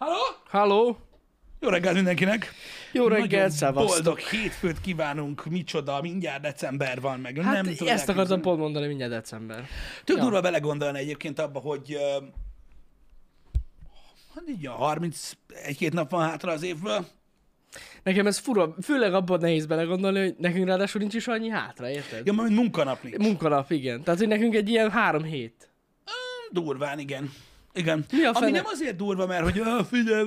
[0.00, 0.18] Halló?
[0.48, 0.96] Halló!
[1.60, 2.52] Jó reggelt mindenkinek!
[2.92, 3.94] Jó reggelt, szevasztok!
[3.94, 7.36] boldog hétfőt kívánunk, micsoda, mindjárt december van meg.
[7.40, 8.42] Hát nem ezt tudják akartam képzelni.
[8.42, 9.64] pont mondani mindjárt december.
[10.04, 10.22] Tök Ja.
[10.22, 12.24] durva belegondolni egyébként abba, hogy uh,
[14.34, 17.06] hát így a 31 nap van hátra az évből.
[18.02, 22.26] Nekem ez fura, főleg abban nehéz belegondolni, hogy nekünk ráadásul nincs is annyi hátra, érted?
[22.26, 23.16] Ja, majd munkanap nincs.
[23.16, 24.02] Munkanap, igen.
[24.02, 25.70] Tehát, hogy nekünk egy ilyen három hét.
[26.50, 27.32] Durván, igen.
[27.74, 28.04] Igen.
[28.12, 28.50] Mi a ami fene?
[28.50, 30.24] nem azért durva, mert hogy ah, figyelj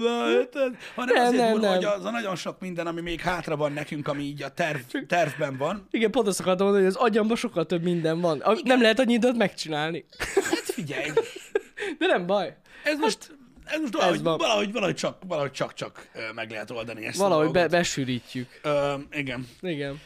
[0.96, 1.76] hanem Nem, azért nem, durva, nem.
[1.76, 4.80] hogy az a nagyon sok minden, ami még hátra van nekünk, ami így a terv,
[5.08, 5.88] tervben van.
[5.92, 8.40] Igen, pont azt akartam mondani, hogy az agyamban sokkal több minden van.
[8.40, 10.06] A- Nem lehet annyit időt megcsinálni.
[10.36, 11.10] Hát figyelj,
[11.98, 12.56] De nem baj.
[12.84, 13.36] ez most,
[13.66, 14.38] ez most valahogy, van.
[14.38, 18.60] valahogy, valahogy, csak, valahogy csak, csak meg lehet oldani ezt Valahogy be, besűrítjük.
[18.64, 19.48] Ö, igen.
[19.62, 20.00] Igen.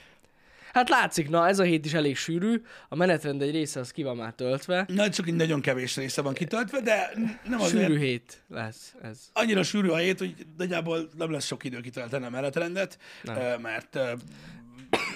[0.78, 4.04] Hát látszik, na ez a hét is elég sűrű, a menetrend egy része az ki
[4.04, 4.86] van már töltve.
[4.88, 7.12] Na, csak egy nagyon kevés része van kitöltve, de
[7.44, 9.20] nem azért Sűrű hét lesz ez.
[9.34, 13.62] annyira sűrű a hét, hogy nagyjából nem lesz sok idő kitölteni a menetrendet, Nem.
[13.62, 14.00] mert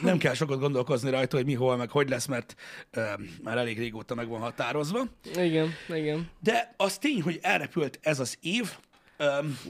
[0.02, 2.56] nem kell sokat gondolkozni rajta, hogy mi, hol, meg hogy lesz, mert
[2.92, 3.04] ö,
[3.44, 5.00] már elég régóta meg van határozva.
[5.36, 6.30] Igen, igen.
[6.40, 8.72] De az tény, hogy elrepült ez az év,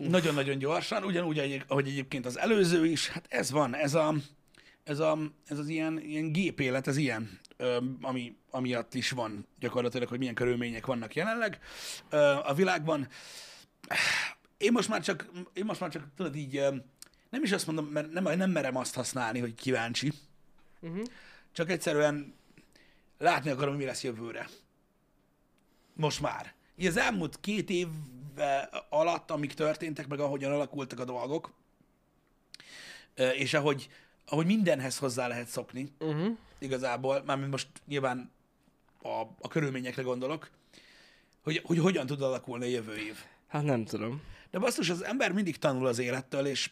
[0.09, 4.15] nagyon-nagyon gyorsan, ugyanúgy, ahogy egyébként az előző is, hát ez van, ez, a,
[4.91, 7.39] ez, a, ez az ilyen, ilyen gépélet, ez ilyen,
[8.01, 11.59] ami, amiatt is van gyakorlatilag, hogy milyen körülmények vannak jelenleg
[12.43, 13.07] a világban.
[14.57, 16.53] Én most már csak, én most már csak tudod így,
[17.29, 20.11] nem is azt mondom, mert nem, nem merem azt használni, hogy kíváncsi,
[20.83, 21.05] Uh-huh.
[21.51, 22.33] csak egyszerűen
[23.17, 24.49] látni akarom, mi lesz jövőre.
[25.93, 26.53] Most már.
[26.75, 27.87] Így az elmúlt két év
[28.89, 31.53] alatt, amik történtek, meg ahogyan alakultak a dolgok,
[33.15, 33.89] és ahogy,
[34.31, 36.37] ahogy mindenhez hozzá lehet szokni, Uh-huh.
[36.59, 38.31] igazából, mármint most nyilván
[39.03, 39.09] a,
[39.41, 40.49] a körülményekre gondolok,
[41.43, 43.17] hogy, hogy hogyan tud alakulni a jövő év.
[43.47, 44.21] Hát nem tudom.
[44.51, 46.69] De basszus, az ember mindig tanul az élettől, és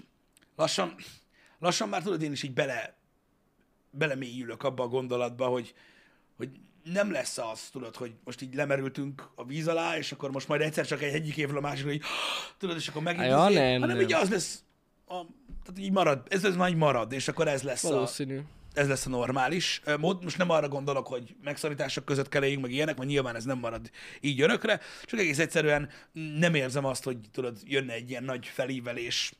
[0.56, 0.96] lassan,
[1.60, 2.96] lassan már tudod, én is így bele,
[3.92, 5.74] belemélyülök abba a gondolatba, hogy,
[6.38, 6.50] hogy
[6.84, 10.62] nem lesz az, tudod, hogy most így lemerültünk a víz alá, és akkor most majd
[10.62, 12.02] egyszer csak egy egyik évről a másikra, hogy
[12.60, 14.06] tudod, és akkor megint Ja, izé, nem, hanem nem.
[14.06, 14.64] így az lesz,
[15.08, 15.22] a,
[15.70, 18.40] tehát így marad, ez, ez majd marad, és akkor ez lesz a, Valószínű.
[18.74, 20.24] ez lesz a normális mód.
[20.24, 23.58] Most nem arra gondolok, hogy megszorítások között kell éljünk, meg ilyenek, mert nyilván ez nem
[23.60, 25.90] marad így örökre, csak egész egyszerűen
[26.38, 29.34] nem érzem azt, hogy tudod, jönne egy ilyen nagy felívelés,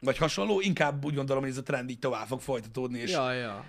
[0.00, 3.32] vagy hasonló, inkább úgy gondolom, hogy ez a trend így tovább fog folytatódni, és Ja,
[3.32, 3.64] ja.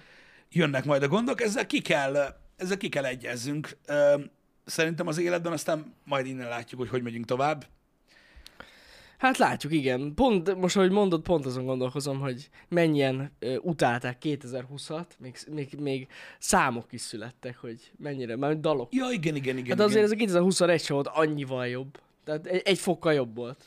[0.52, 3.78] jönnek majd a gondok, ezzel ki kell, ezzel ki kell egyezzünk.
[4.66, 7.66] Szerintem az életben aztán majd innen látjuk, hogy hogy megyünk tovább.
[9.24, 10.14] Hát látjuk, igen.
[10.16, 16.08] Pont, most ahogy mondod, pont azon gondolkozom, hogy mennyien ö, utálták 2020-at, még, még, még
[16.40, 18.94] számok is születtek, hogy mennyire, már dalok.
[18.94, 19.78] Ja, igen, igen, igen.
[19.78, 20.06] Hát azért igen.
[20.06, 22.00] ez a 2021 se volt annyival jobb.
[22.24, 23.64] Tehát egy, egy fokkal jobb volt.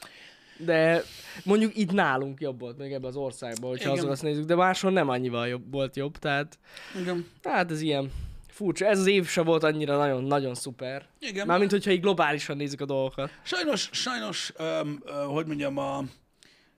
[0.58, 1.02] De
[1.44, 3.98] mondjuk itt nálunk jobb volt, még ebben az országban, hogyha Igen.
[3.98, 6.58] azon azt nézzük, de máshol nem annyival jobb volt jobb, tehát
[7.00, 7.26] igen.
[7.42, 8.10] hát ez ilyen
[8.56, 8.86] furcsa.
[8.86, 11.06] Ez az év se volt annyira nagyon-nagyon szuper.
[11.18, 11.46] igen.
[11.46, 13.30] Mármint, hogyha így globálisan nézzük a dolgokat.
[13.42, 16.04] Sajnos, sajnos, öm, ö, hogy mondjam, a,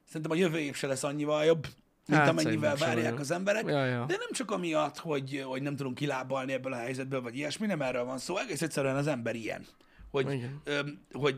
[0.06, 1.66] szerintem a jövő év se lesz annyival jobb,
[2.06, 3.64] mint Hát, amennyivel várják az emberek.
[3.66, 4.04] Ja, ja.
[4.06, 7.82] De nem csak amiatt, hogy, hogy nem tudunk kilábalni ebből a helyzetből, vagy ilyesmi, nem
[7.82, 8.36] erről van szó.
[8.38, 9.66] Egész egyszerűen az ember ilyen.
[10.10, 11.36] Hogy, öm, hogy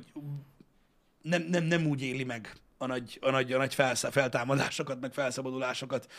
[1.23, 5.13] nem, nem, nem úgy éli meg a nagy, a nagy, a nagy felsz, feltámadásokat, meg
[5.13, 6.13] felszabadulásokat,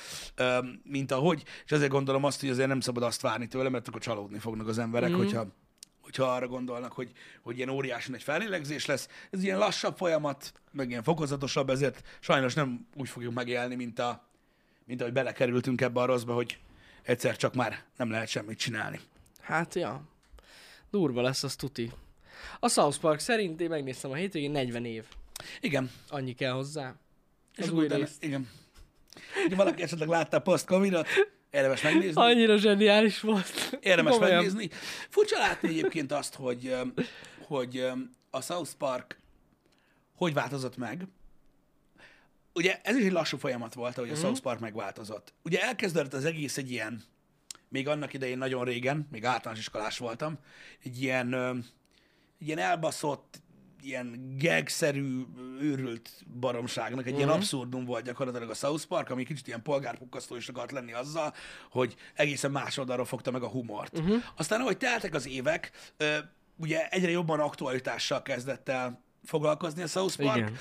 [0.84, 1.44] mint ahogy.
[1.66, 4.68] És ezért gondolom azt, hogy azért nem szabad azt várni tőle, mert akkor csalódni fognak
[4.68, 5.16] az emberek, mm.
[5.16, 5.48] hogyha,
[6.02, 7.12] hogyha arra gondolnak, hogy,
[7.42, 9.08] hogy ilyen óriási nagy fellélegzés lesz.
[9.30, 14.28] Ez ilyen lassabb folyamat, meg ilyen fokozatosabb, ezért sajnos nem úgy fogjuk megélni, mint, a,
[14.86, 16.60] mint ahogy belekerültünk ebbe a rosszba, hogy
[17.04, 19.00] egyszer csak már nem lehet semmit csinálni.
[19.40, 20.02] Hát, ja.
[20.92, 21.92] Durva lesz az tuti.
[22.60, 25.06] A South Park szerint én megnéztem a hétvégén 40 év.
[25.60, 25.92] Igen.
[26.10, 26.96] Annyi kell hozzá.
[27.56, 28.18] És Az új utána, rész.
[28.20, 28.50] igen.
[29.50, 30.70] Ha valaki esetleg látta a post
[31.52, 32.22] érdemes megnézni.
[32.22, 33.78] Annyira zseniális volt.
[33.82, 34.36] Érdemes Komolyan.
[34.36, 34.70] megnézni.
[35.10, 36.76] Furcsa látni egyébként azt, hogy,
[37.48, 37.86] hogy
[38.30, 39.20] a South Park
[40.16, 41.08] hogy változott meg.
[42.54, 44.22] Ugye ez is egy lassú folyamat volt, ahogy a Mhm.
[44.22, 45.34] South Park megváltozott.
[45.44, 47.04] Ugye elkezdődött az egész egy ilyen,
[47.70, 50.38] még annak idején nagyon régen, még általános iskolás voltam,
[50.84, 51.34] egy ilyen,
[52.40, 53.42] egy ilyen elbaszott,
[53.86, 55.22] ilyen gagszerű,
[55.60, 57.38] őrült baromságnak, egy ilyen Mhm.
[57.38, 61.34] abszurdum volt gyakorlatilag a South Park, ami kicsit ilyen polgárpukkasztó is akart lenni azzal,
[61.70, 63.98] hogy egészen más oldalról fogta meg a humort.
[63.98, 64.24] Uh-huh.
[64.38, 65.72] Aztán, ahogy teltek az évek,
[66.56, 70.58] ugye egyre jobban aktualitással kezdett el foglalkozni a South Park, Igen.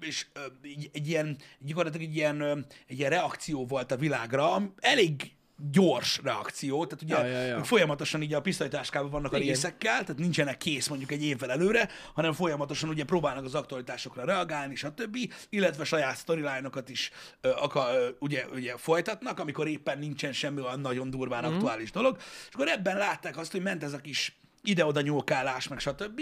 [0.00, 0.26] és
[0.62, 2.42] egy, egy ilyen, gyakorlatilag egy ilyen,
[2.86, 5.32] egy ilyen reakció volt a világra, elég
[5.70, 7.56] gyors reakció, tehát ugye Ja, ja, ja.
[7.56, 9.48] ők folyamatosan így a pisztolytáskában vannak a Igen.
[9.48, 14.74] részekkel, tehát nincsenek kész mondjuk egy évvel előre, hanem folyamatosan ugye próbálnak az aktualitásokra reagálni,
[14.74, 15.16] stb.,
[15.48, 17.10] illetve saját storyline-okat is
[17.40, 21.52] ö, akar, ö, ugye, ugye folytatnak, amikor éppen nincsen semmi olyan nagyon durván Mhm.
[21.52, 22.16] aktuális dolog,
[22.48, 26.20] és akkor ebben látták azt, hogy ment ez a kis ide-oda nyúlkálás, meg stb.,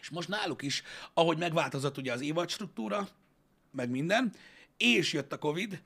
[0.00, 0.82] és most náluk is,
[1.14, 3.08] ahogy megváltozott ugye az évad struktúra,
[3.72, 4.32] meg minden,
[4.76, 5.82] és jött a Covid,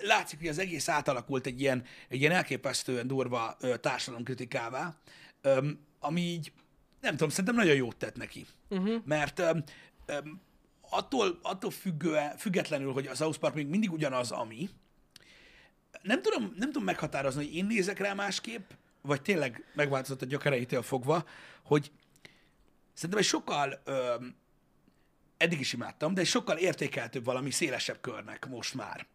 [0.00, 4.96] látszik, hogy az egész átalakult egy ilyen, egy ilyen elképesztően durva társadalomkritikává,
[6.00, 6.52] ami így,
[7.00, 8.46] nem tudom, szerintem nagyon jót tett neki.
[8.68, 9.02] Uh-huh.
[9.04, 9.62] Mert öm,
[10.06, 10.40] öm,
[10.90, 14.68] attól, attól függően, függetlenül, hogy a South Park még mindig ugyanaz, ami,
[16.02, 18.70] nem tudom, nem tudom meghatározni, hogy én nézek rá másképp,
[19.02, 21.24] vagy tényleg megváltozott a gyökereitől fogva,
[21.62, 21.90] hogy
[22.92, 24.36] szerintem egy sokkal, öm,
[25.36, 29.06] eddig is imádtam, de egy sokkal értékeltőbb valami szélesebb körnek most már,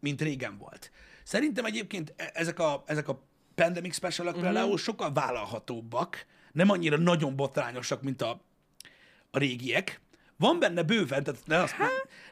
[0.00, 0.90] mint régen volt.
[1.24, 3.22] Szerintem egyébként e- ezek a, ezek a
[3.54, 4.50] pandemic specialok uh-huh.
[4.50, 8.40] például sokkal vállalhatóbbak, nem annyira nagyon botrányosak, mint a,
[9.30, 10.00] a régiek.
[10.36, 11.74] Van benne bőven, tehát ne, azt,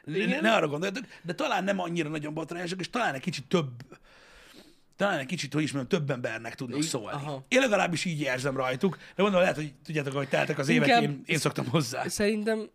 [0.05, 3.47] ne, ne, ne arra gondoljatok, de talán nem annyira nagyon botrányosak, és talán egy kicsit
[3.47, 3.69] több,
[4.95, 7.11] talán egy kicsit, hogy is mondjam, több embernek tudnak szólni.
[7.11, 7.45] aha.
[7.47, 11.03] Én legalábbis így érzem rajtuk, de mondom, lehet, hogy tudjátok, hogy teltek az évek, Inkább-
[11.03, 12.07] én, én szoktam hozzá.
[12.07, 12.69] Szerintem,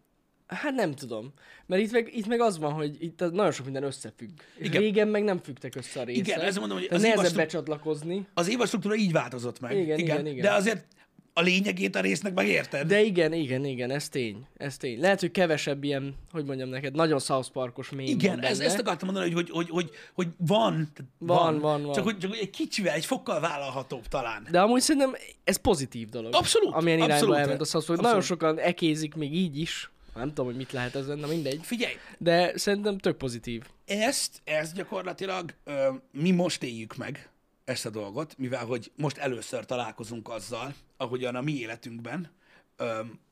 [0.55, 1.33] hát nem tudom.
[1.67, 4.31] Mert itt meg, itt meg az van, hogy itt nagyon sok minden összefügg.
[4.61, 4.81] Igen.
[4.81, 6.27] régen meg nem függtek össze a részek.
[6.27, 8.27] Igen, ezért mondom, hogy az nehezebb becsatlakozni.
[8.35, 9.77] Az évad struktúra így változott meg.
[9.77, 10.41] Igen, igen, igen.
[10.43, 10.87] De azért
[11.35, 12.87] a lényegét a résznek megérted?
[12.87, 14.47] De igen, igen, igen, ez tény.
[14.57, 15.01] Ez tény.
[15.01, 18.79] Lehet, hogy kevesebb ilyen, hogy mondjam neked, nagyon South Parkos mém Igen, van ez, ezt
[18.79, 21.93] akartam mondani, hogy, hogy, hogy, hogy, hogy van, tehát Van, van, van.
[21.93, 24.47] Csak, hogy, csak hogy egy kicsivel, egy fokkal vállalhatóbb talán.
[24.51, 25.15] De amúgy szerintem
[25.45, 26.35] ez pozitív dolog.
[26.35, 27.37] Abszolút, Amilyen irányba abszolút.
[27.37, 28.01] elment a South Park.
[28.01, 29.92] Nagyon sokan ekézik még így is.
[30.15, 31.61] Nem tudom, hogy mit lehet ezen, na mindegy.
[31.63, 33.65] Figyelj, De szerintem tök pozitív.
[33.85, 37.31] ezt, ezt gyakorlatilag ö, mi most éljük meg,
[37.65, 42.31] ezt a dolgot, mivel hogy most először találkozunk azzal, ahogyan a mi életünkben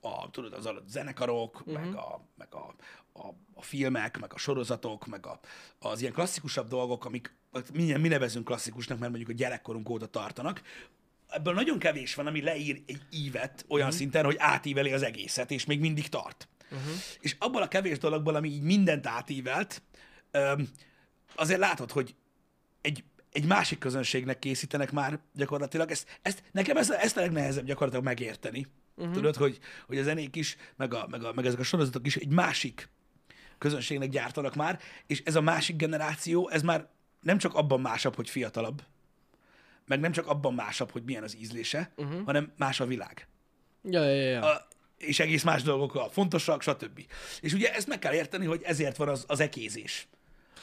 [0.01, 1.85] a, tudod, az a zenekarok, uh-huh.
[1.85, 2.75] meg, a, meg a,
[3.13, 5.41] a, a filmek, meg a sorozatok, meg a,
[5.79, 7.35] az ilyen klasszikusabb dolgok, amik
[7.73, 10.63] mi, mi nevezünk klasszikusnak, mert mondjuk a gyerekkorunk óta tartanak,
[11.29, 14.01] ebből nagyon kevés van, ami leír egy ívet olyan uh-huh.
[14.01, 16.49] szinten, hogy átíveli az egészet, és még mindig tart.
[16.71, 16.93] Uh-huh.
[17.21, 19.83] És abból a kevés dologból, ami így mindent átívelt,
[21.35, 22.15] azért látod, hogy
[22.81, 25.91] egy, egy másik közönségnek készítenek már gyakorlatilag.
[25.91, 28.67] Ezt, ezt, nekem ezt, ezt a legnehezebb gyakorlatilag megérteni.
[28.95, 29.15] Uh-huh.
[29.15, 32.17] Tudod, hogy, hogy a zenék is, meg, a, meg, a, meg ezek a sorozatok is
[32.17, 32.89] egy másik
[33.59, 36.89] közönségnek gyártanak már, és ez a másik generáció, ez már
[37.21, 38.83] nem csak abban másabb, hogy fiatalabb,
[39.87, 42.25] meg nem csak abban másabb, hogy milyen az ízlése, uh-huh.
[42.25, 43.29] hanem más a világ.
[43.83, 44.53] Ja, ja, ja.
[44.53, 44.69] A,
[45.01, 47.01] és egész más dolgok a fontosak, stb.
[47.41, 50.09] És ugye ezt meg kell érteni, hogy ezért van az, az ekézés.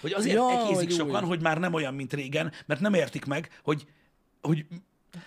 [0.01, 1.27] Hogy azért Ja, ekézik hogy sokan, úgy.
[1.29, 3.85] hogy már nem olyan, mint régen, mert nem értik meg, hogy,
[4.41, 4.65] hogy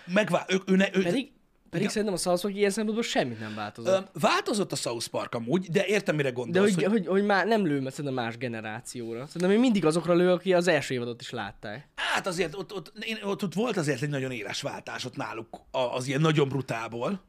[0.05, 0.45] megvá...
[0.49, 1.31] Ő, ő, ne, ő, Pedig,
[1.69, 1.89] pedig Igen.
[1.89, 4.09] szerintem a South Park ilyen szempontból semmit nem változott.
[4.13, 6.73] Ö, változott a South Park amúgy, de értem, mire De gondolsz.
[6.73, 9.25] hogy, hogy, hogy már nem lő, mert szerintem más generációra.
[9.25, 11.87] Szerintem én mindig azokra lő, aki az első évadot is látták.
[11.95, 15.61] Hát azért ott, ott, én, ott, ott volt azért egy nagyon éles váltás ott náluk
[15.71, 17.21] az ilyen nagyon brutálból.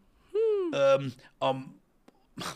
[0.72, 1.54] Öm, a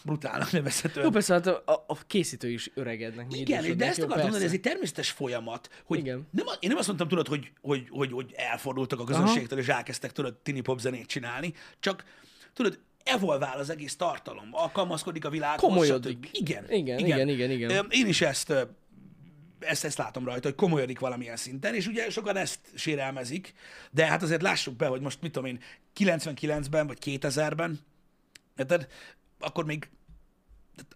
[0.05, 1.01] brutálnak nevezhető.
[1.03, 3.27] Jó, persze, hát a, a, a készítő is öregednek.
[3.37, 6.27] Igen, de ezt akartam mondani, ez egy természetes folyamat, hogy Igen.
[6.31, 10.13] nem, én nem azt mondtam, tudod, hogy, hogy, hogy, hogy elfordultak a közönségtől, és elkezdtek,
[10.13, 12.05] tudod, tini pop zenét csinálni, csak,
[12.53, 15.71] tudod, evolvál az egész tartalom, alkalmazkodik a világhoz.
[15.71, 16.29] Komolyodik.
[16.33, 17.71] Igen, Igen, igen, igen, igen.
[17.71, 18.51] Öm, Én is ezt,
[19.59, 23.55] ezt, ezt látom rajta, hogy komolyodik valamilyen szinten, és ugye sokan ezt sérelmezik,
[23.91, 25.61] de hát azért lássuk be, hogy most mit tudom én,
[25.97, 27.81] 99-ben vagy 2000-ben,
[28.57, 28.87] érted?
[29.41, 29.89] Akkor még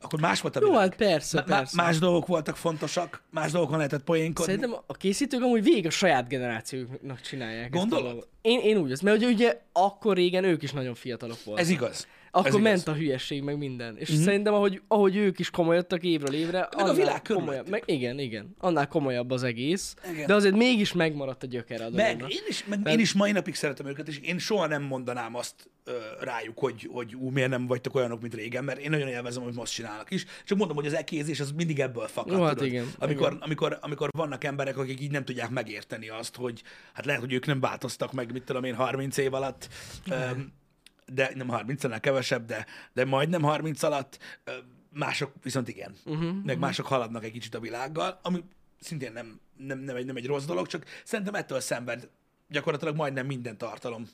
[0.00, 0.82] akkor más volt a Jó, világ.
[0.82, 1.82] hát persze, Má- persze.
[1.82, 4.52] Más dolgok voltak fontosak, más dolgokon lehetett poénkodni.
[4.52, 8.16] Szerintem a készítők amúgy végig a saját generációknak csinálják Gondolod?
[8.16, 8.28] ezt.
[8.40, 11.64] Én, én úgy az, mert ugye, ugye akkor régen ők is nagyon fiatalok voltak.
[11.64, 12.06] Ez igaz.
[12.30, 12.94] Akkor Ez ment igaz.
[12.94, 13.96] a hülyesség, meg minden.
[13.96, 14.22] És mm-hmm.
[14.22, 17.68] szerintem, ahogy, ahogy ők is komolyodtak évről évre, Meg a világ komolyabb.
[17.68, 18.54] Meg, igen, igen.
[18.58, 19.94] Annál komolyabb az egész.
[20.12, 20.26] Igen.
[20.26, 23.54] De azért mégis megmaradt a gyökere a Meg én is, meg én is mai napig
[23.54, 27.66] szeretem őket, és én soha nem mondanám azt ö, rájuk, hogy, hogy ú, miért nem
[27.66, 30.26] vagytok olyanok, mint régen, mert én nagyon élvezem, hogy most csinálnak is.
[30.44, 32.32] Csak mondom, hogy az ekézés az mindig ebből fakad.
[32.32, 32.66] Jó, hát tudod?
[32.66, 33.42] igen, Amikor, igen.
[33.42, 37.46] Amikor, amikor vannak emberek, akik így nem tudják megérteni azt, hogy hát lehet, hogy ők
[37.46, 39.68] nem változtak meg, mit tudom én, 30 év alatt,
[40.10, 40.52] öm,
[41.12, 44.18] de nem 30 annál kevesebb, de, de majdnem 30 alatt,
[44.92, 45.94] mások viszont igen.
[46.04, 48.44] Uh-huh, meg mások haladnak egy kicsit a világgal, ami
[48.80, 52.08] szintén nem, nem, nem, egy, nem egy rossz dolog, csak szerintem ettől szenved
[52.48, 54.08] gyakorlatilag majdnem minden tartalom,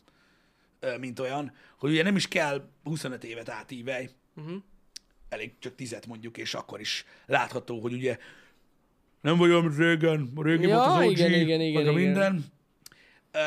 [1.01, 4.57] mint olyan, hogy ugye nem is kell 25 évet átívelj, uh-huh.
[5.29, 8.19] elég csak tizet mondjuk, és akkor is látható, hogy ugye
[9.21, 11.93] nem vagy olyan, mint régen, a régen Ja, volt az OG, igen, igen, igen, meg
[11.93, 11.95] igen.
[11.95, 12.55] minden,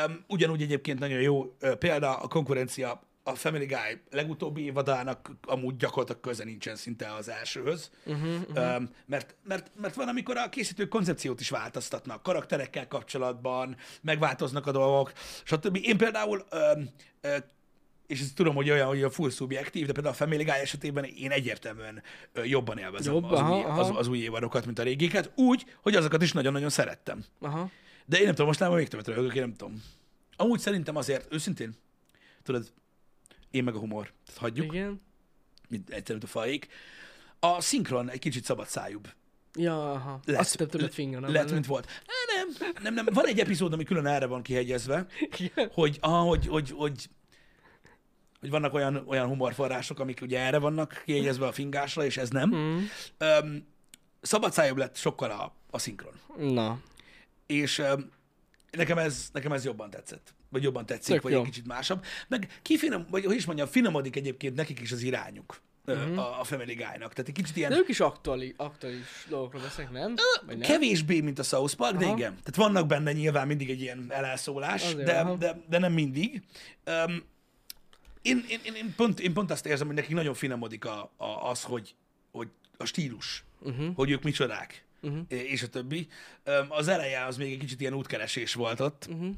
[0.06, 5.76] Um, ugyanúgy egyébként nagyon jó ö, példa a konkurencia a Family Guy legutóbbi évadának amúgy
[5.76, 8.76] gyakorlatilag köze nincsen szinte az elsőhöz, uh-huh, uh-huh.
[8.76, 14.72] Um, mert, mert, mert van, amikor a készítők koncepciót is változtatnak, karakterekkel kapcsolatban, megváltoznak a
[14.72, 15.12] dolgok,
[15.44, 15.78] stb.
[15.82, 16.88] Én például um,
[17.22, 17.36] uh,
[18.10, 21.04] és ezt tudom, hogy olyan, hogy a full subjektív, de például a Family Guy esetében
[21.04, 22.02] én egyértelműen
[22.44, 23.80] jobban élvezem Jobb, az, aha, új, aha.
[23.80, 27.24] az, az új évadokat, mint a régieket, úgy, hogy azokat is nagyon-nagyon szerettem.
[27.40, 27.70] Aha.
[28.06, 29.82] De én nem tudom, most már még többet röhögök, én nem tudom.
[30.36, 31.74] Amúgy szerintem azért, őszintén,
[32.42, 32.72] tudod,
[33.50, 34.12] én meg a humor.
[34.26, 35.00] Tehát hagyjuk, Igen.
[35.68, 36.68] mint egyszerűen, a faik.
[37.40, 39.08] A szinkron egy kicsit szabad szájúbb.
[39.54, 40.20] Ja, aha.
[40.24, 41.32] Lett, Azt hittem tőled finga, nem?
[41.32, 41.86] Lett, mint volt.
[42.34, 43.06] Nem, nem, nem.
[43.14, 45.70] Van egy epizód, ami külön erre van kihegyezve, Igen.
[45.72, 47.08] hogy, ah, hogy, hogy, hogy,
[48.40, 52.54] hogy vannak olyan, olyan humorforrások, amik ugye erre vannak kihegyezve a fingásra, és ez nem.
[52.54, 52.78] Mm.
[53.20, 53.66] Um,
[54.20, 56.12] szabadszájúbb lett sokkal a, a szinkron.
[56.36, 56.80] Na.
[57.46, 58.10] És um,
[58.70, 60.34] nekem ez, nekem ez jobban tetszett.
[60.50, 61.38] Vagy jobban tetszik, Tök vagy jó.
[61.38, 62.04] egy kicsit másabb.
[62.28, 66.18] Meg kifinom, vagy hogy is mondjam, finomodik egyébként nekik is az irányuk uh-huh.
[66.18, 67.12] a, a Family Guy-nak.
[67.12, 70.14] Tehát egy kicsit ilyen De ők is aktuali, aktuális dolgokról beszélnek, nem?
[70.46, 70.68] Vagy nem?
[70.68, 72.16] kevésbé, mint a South Park, de Aha.
[72.16, 72.30] igen.
[72.30, 75.36] Tehát vannak benne nyilván mindig egy ilyen elszólás, Azért, de, aha.
[75.36, 76.42] de, de nem mindig.
[76.86, 77.22] Um,
[78.22, 81.48] én, én, én, én, pont, én pont azt érzem, hogy nekik nagyon finomodik a, a,
[81.50, 81.94] az, hogy,
[82.32, 83.94] hogy a stílus, uh-huh.
[83.94, 85.20] hogy ők micsodák, uh-huh.
[85.28, 86.08] és a többi.
[86.46, 89.34] Um, az eleje az még egy kicsit ilyen útkeresés volt ott, uh-huh.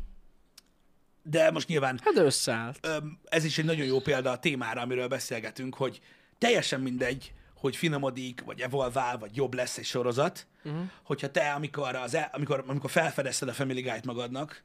[1.23, 2.88] De most nyilván Hát összeállt.
[3.25, 6.00] ez is egy nagyon jó példa a témára, amiről beszélgetünk, hogy
[6.38, 10.83] teljesen mindegy, hogy finomodik, vagy evolvál, vagy jobb lesz egy sorozat, uh-huh.
[11.02, 14.62] hogyha te, amikor, az el, amikor, amikor felfedezted a Family Guy-t magadnak,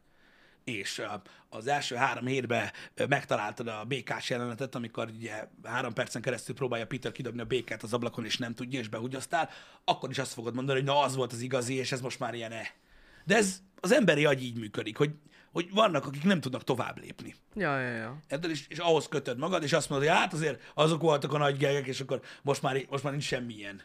[0.64, 1.02] és
[1.50, 2.72] az első három hétben
[3.10, 7.94] megtaláltad a békás jelenetet, amikor ugye három percen keresztül próbálja Peter kidobni a békát az
[7.94, 9.50] ablakon, és nem tudja, és behugyasztál,
[9.84, 12.34] akkor is azt fogod mondani, hogy na, az volt az igazi, és ez most már
[12.34, 12.74] ilyen e.
[13.26, 15.12] De ez az emberi agy így működik, hogy,
[15.52, 17.36] hogy vannak, akik nem tudnak tovább lépni.
[17.56, 18.18] Ja, ja, ja.
[18.30, 18.50] Érted?
[18.50, 21.58] És, és ahhoz kötöd magad, és azt mondod, hogy hát azért azok voltak a nagy
[21.58, 23.82] gegek, és akkor most már, most már nincs semmilyen.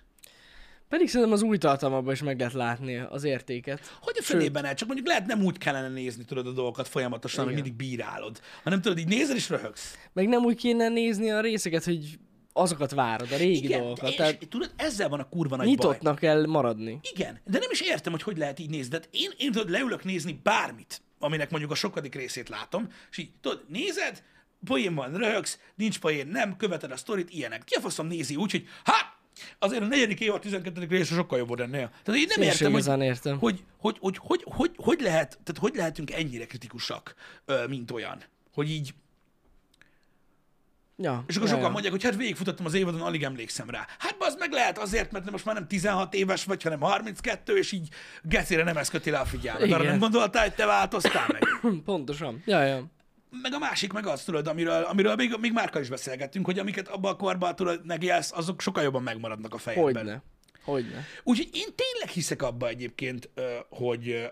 [0.89, 3.97] Pedig szerintem az új tartalmakban is meg lehet látni az értéket.
[4.01, 4.75] Hogy a fenében el?
[4.75, 8.81] Csak mondjuk lehet nem úgy kellene nézni, tudod, a dolgokat folyamatosan, hogy mindig bírálod, hanem
[8.81, 9.99] tudod, így nézel és röhögsz.
[10.13, 12.19] Meg nem úgy kéne nézni a részeket, hogy
[12.53, 14.11] azokat várod, a régi Igen, dolgokat.
[14.11, 15.75] és, Tehát tudod, ezzel van a kurva nagy baj.
[15.75, 17.01] nyitottnak kell maradni.
[17.15, 18.99] Igen, de nem is értem, hogy hogy lehet így nézni.
[18.99, 23.31] De én, én tudod, leülök nézni bármit, aminek mondjuk a sokadik részét látom, és így,
[23.41, 24.23] tudod, nézed,
[24.65, 27.65] poén van, röhögsz, nincs poén, nem, követed a sztorit, ilyenek.
[27.65, 29.17] Ki a faszom nézi úgy, hogy hát,
[29.59, 30.87] azért a negyedik évad 12.
[30.89, 31.91] része sokkal jobb volt ennél.
[32.03, 33.39] Tehát én nem Én értem, hogy, értem.
[33.39, 37.15] hogy, hogy, hogy, hogy, hogy, hogy, lehet, tehát hogy lehetünk ennyire kritikusak,
[37.69, 38.23] mint olyan.
[38.53, 38.95] Hogy így,
[41.03, 41.73] Ja, és akkor ja, sokan ja.
[41.73, 43.87] mondják, hogy hát végigfutottam az évadon, alig emlékszem rá.
[43.99, 47.73] Hát az meg lehet azért, mert most már nem 16 éves vagy, hanem 32, és
[47.73, 47.89] így
[48.23, 49.63] gecére nem köti le a figyelmet.
[49.63, 49.87] Arra Igen.
[49.87, 51.43] nem gondoltál, hogy te változtál meg.
[51.85, 52.43] Pontosan.
[52.47, 52.91] Ja, ja.
[53.43, 56.89] Meg a másik meg az, tudod, amiről, amiről még, még Márka is beszélgettünk, hogy amiket
[56.89, 59.95] abban a korban tudod, megélsz, azok sokkal jobban megmaradnak a fejedben.
[59.95, 60.23] Hogyne.
[60.65, 61.07] Hogyne.
[61.23, 63.31] Úgyhogy én tényleg hiszek abba egyébként,
[63.69, 64.31] hogy,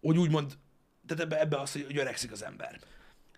[0.00, 0.52] hogy úgymond,
[1.06, 2.80] tehát ebbe, ebbe az, hogy hogy öregszik az ember.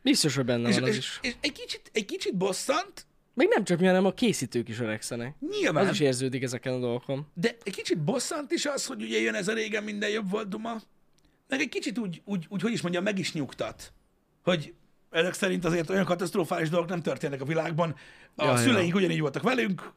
[0.09, 1.19] Biztos, hogy benne És, van az és, is.
[1.23, 5.35] és egy, kicsit, egy kicsit bosszant, Meg nem csak mi, hanem a készítők is öregszenek.
[5.51, 7.27] nyilván, Az is érződik ezeken a dolgokon.
[7.35, 10.49] de egy kicsit bosszant is az, hogy ugye jön ez a régen minden jobb volt
[10.49, 10.77] duma,
[11.49, 13.93] meg egy kicsit úgy, úgy, úgy hogy is mondjam, meg is nyugtat,
[14.43, 14.75] hogy
[15.11, 17.95] ezek szerint azért olyan katasztrofális dolgok nem történnek a világban.
[18.35, 18.57] A Ja, ja.
[18.57, 19.93] szüleink ugyanígy voltak velünk,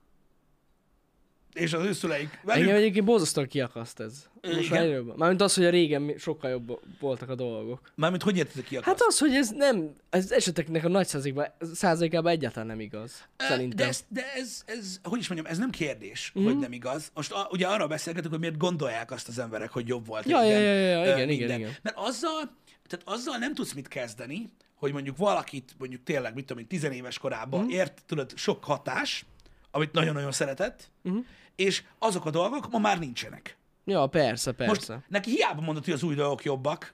[1.54, 2.64] és az ő szüleik velük.
[2.64, 4.30] Engem egyébként borzasztóan kiakaszt ez.
[4.42, 5.04] Most Igen.
[5.04, 5.16] már.
[5.16, 7.92] Mármint az, hogy a régen sokkal jobb voltak a dolgok.
[7.96, 11.46] Mármint hogy értetek ki a Hát az, hogy ez nem, ez eseteknek a nagy százalékban,
[11.74, 13.28] százalékában egyáltalán nem igaz.
[13.38, 13.78] Szerintem.
[13.78, 16.44] De, ez, de ez, ez, hogy is mondjam, ez nem kérdés, mm.
[16.44, 17.12] hogy nem igaz.
[17.14, 20.26] Most a, ugye arra beszélgetünk, hogy miért gondolják azt az emberek, hogy jobb volt.
[20.26, 21.76] Ja, régen, ja, ja, ja, igen, igen, igen.
[21.82, 26.62] Mert azzal, tehát azzal nem tudsz mit kezdeni, hogy mondjuk valakit, mondjuk tényleg, mit tudom
[26.62, 27.70] én, tizenéves korában mm.
[27.70, 29.26] ért, tudod, sok hatás,
[29.72, 31.20] amit nagyon-nagyon szeretett, mm.
[31.56, 33.58] és azok a dolgok ma már nincsenek.
[33.86, 34.94] Ja, persze, persze.
[34.94, 36.94] Most neki hiába mondod, hogy az új dolgok jobbak,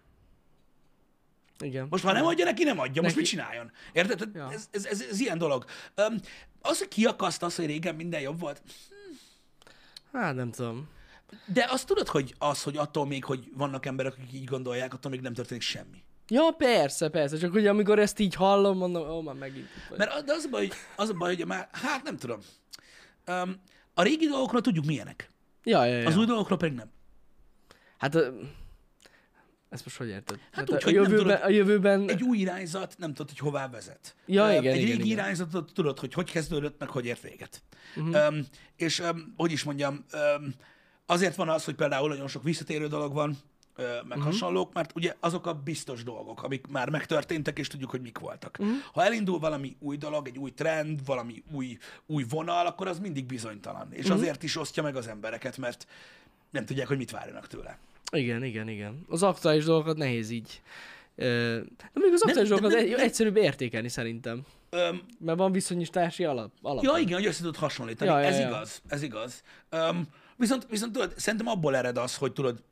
[1.60, 1.88] Igen.
[1.90, 3.02] most már nem adja neki, nem adja.
[3.02, 3.72] Most Neki- mit csináljon?
[3.94, 4.30] Érted?
[4.34, 4.52] Ja.
[4.52, 5.66] Ez, ez, ez, ez, ilyen dolog.
[5.96, 6.16] Um,
[6.62, 8.62] az, hogy kiakaszt az, hogy régen minden jobb volt,
[10.14, 10.90] Hát nem tudom.
[11.46, 15.12] de azt tudod, hogy az, hogy attól még, hogy vannak emberek, akik így gondolják, attól
[15.12, 16.04] még nem történik semmi.
[16.30, 17.38] Ja, persze, persze.
[17.38, 19.68] Csak hogy amikor ezt így hallom, mondom, ó, már megint.
[19.98, 22.40] Mert az- a baj, hogy, az a baj, hogy már, hát nem tudom.
[23.28, 23.62] Um,
[23.94, 25.32] a régi dolgokról tudjuk milyenek.
[25.64, 26.08] Ja, ja, ja.
[26.08, 26.90] Az új dolgokról pedig nem.
[27.98, 28.16] Hát
[29.70, 30.38] ezt most hogy érted?
[30.52, 32.10] Hát Hát úgy, a, hogy nem jövőben, tudod- a jövőben...
[32.10, 34.16] Egy új irányzat nem tudod, hogy hová vezet.
[34.26, 35.06] Ja, igen, Egy igen, régi igen.
[35.08, 37.64] irányzatot tudod, hogy hogy kezdődött, meg hogy ért véget.
[37.96, 38.28] Uh-huh.
[38.28, 40.06] Um, és um, hogy is mondjam,
[40.38, 40.54] um,
[41.06, 43.38] azért van az, hogy például nagyon sok visszatérő dolog van
[43.78, 44.24] meg uh-huh.
[44.24, 48.58] hasonlók, mert ugye azok a biztos dolgok, amik már megtörténtek, és tudjuk, hogy mik voltak.
[48.60, 48.76] Uh-huh.
[48.94, 53.26] Ha elindul valami új dolog, egy új trend, valami új, új vonal, akkor az mindig
[53.26, 53.88] bizonytalan.
[53.92, 54.20] És uh-huh.
[54.20, 55.88] azért is osztja meg az embereket, mert
[56.50, 57.78] nem tudják, hogy mit várjanak tőle.
[58.12, 59.06] Igen, igen, igen.
[59.10, 60.62] Az aktuális dolgokat nehéz így.
[61.16, 64.46] De még az aktuális dolgokat nem- egy- egyszerűbb értékelni szerintem.
[64.70, 66.52] Öm, Mert van viszonyítási alap.
[66.62, 66.84] alap.
[66.84, 68.12] Ja, igen, hogy össze tudod hasonlítani.
[68.12, 68.48] Ja, ez ja.
[68.48, 69.44] igaz, ez igaz.
[69.72, 72.64] Um, viszont, viszont tudod, szerintem abból ered az, hogy tudod,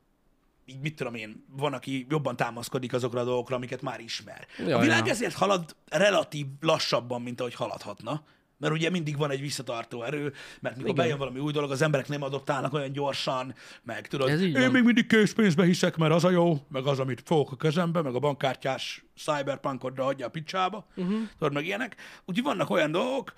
[0.66, 4.48] így mit tudom én, van, aki jobban támaszkodik azokra a dolgokra, amiket már ismer.
[4.68, 5.12] Ja, a világ ja.
[5.12, 8.24] ezért halad relatív lassabban, mint ahogy haladhatna.
[8.58, 11.04] Mert ugye mindig van egy visszatartó erő, mert mikor Igen.
[11.04, 14.72] bejön valami új dolog, az emberek nem adoptálnak olyan gyorsan, meg tudod, én van.
[14.72, 18.16] még mindig készpénzbe hiszek, mert az a jó, meg az, amit fogok a kezembe, meg
[18.16, 21.20] a bankkártyás cyberpunkodra hagyja a picsába, uh-huh.
[21.38, 21.96] tudod, meg ilyenek.
[22.26, 23.34] Úgyhogy vannak olyan dolgok,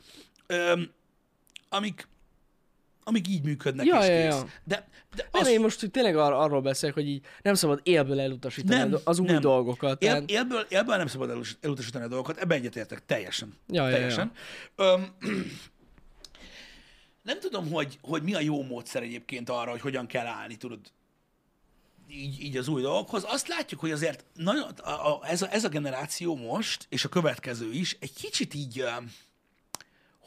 [0.48, 0.92] öm,
[1.70, 2.08] amik,
[3.08, 4.42] amik így működnek, Ja, és ja, kész.
[4.42, 4.48] ja.
[4.64, 8.20] De, de Nem, az, én most tényleg ar- arról beszélek, hogy így nem szabad élből
[8.20, 9.42] elutasítani Nem, nem, az új nem.
[9.42, 10.02] dolgokat.
[10.04, 13.54] él, Tehát, élből, élből nem szabad elutasítani a dolgokat, ebben egyetértek, teljesen.
[13.68, 13.96] Ja, ja, ja.
[13.96, 14.32] teljesen.
[14.76, 15.16] Öm,
[17.24, 20.80] nem tudom, hogy, hogy mi a jó módszer egyébként arra, hogy hogyan kell állni, tudod,
[22.10, 23.24] így, így az új dolgokhoz.
[23.28, 27.10] Azt látjuk, hogy azért nagyon, a, a, ez, a, ez a generáció most, és a
[27.10, 29.12] következő is, egy kicsit így, öm,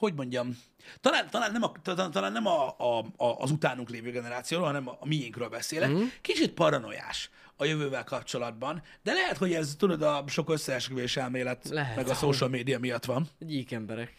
[0.00, 0.58] hogy mondjam,
[1.00, 1.72] talán, talán nem, a,
[2.10, 5.90] talán, nem a, a, a, az utánunk lévő generációról, hanem a, a miénkről beszélek.
[5.90, 6.02] Mm.
[6.20, 11.96] Kicsit paranoiás a jövővel kapcsolatban, de lehet, hogy ez tudod a sok összeesküvés elmélet, Lehet.
[11.96, 13.28] meg a social média miatt van.
[13.38, 14.14] gyík emberek.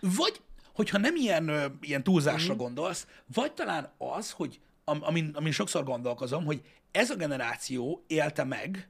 [0.00, 0.40] Vagy,
[0.74, 6.44] hogyha nem ilyen, ilyen túlzásra gondolsz, vagy talán az, hogy am, amin, amin sokszor gondolkozom,
[6.44, 8.88] hogy ez a generáció élte meg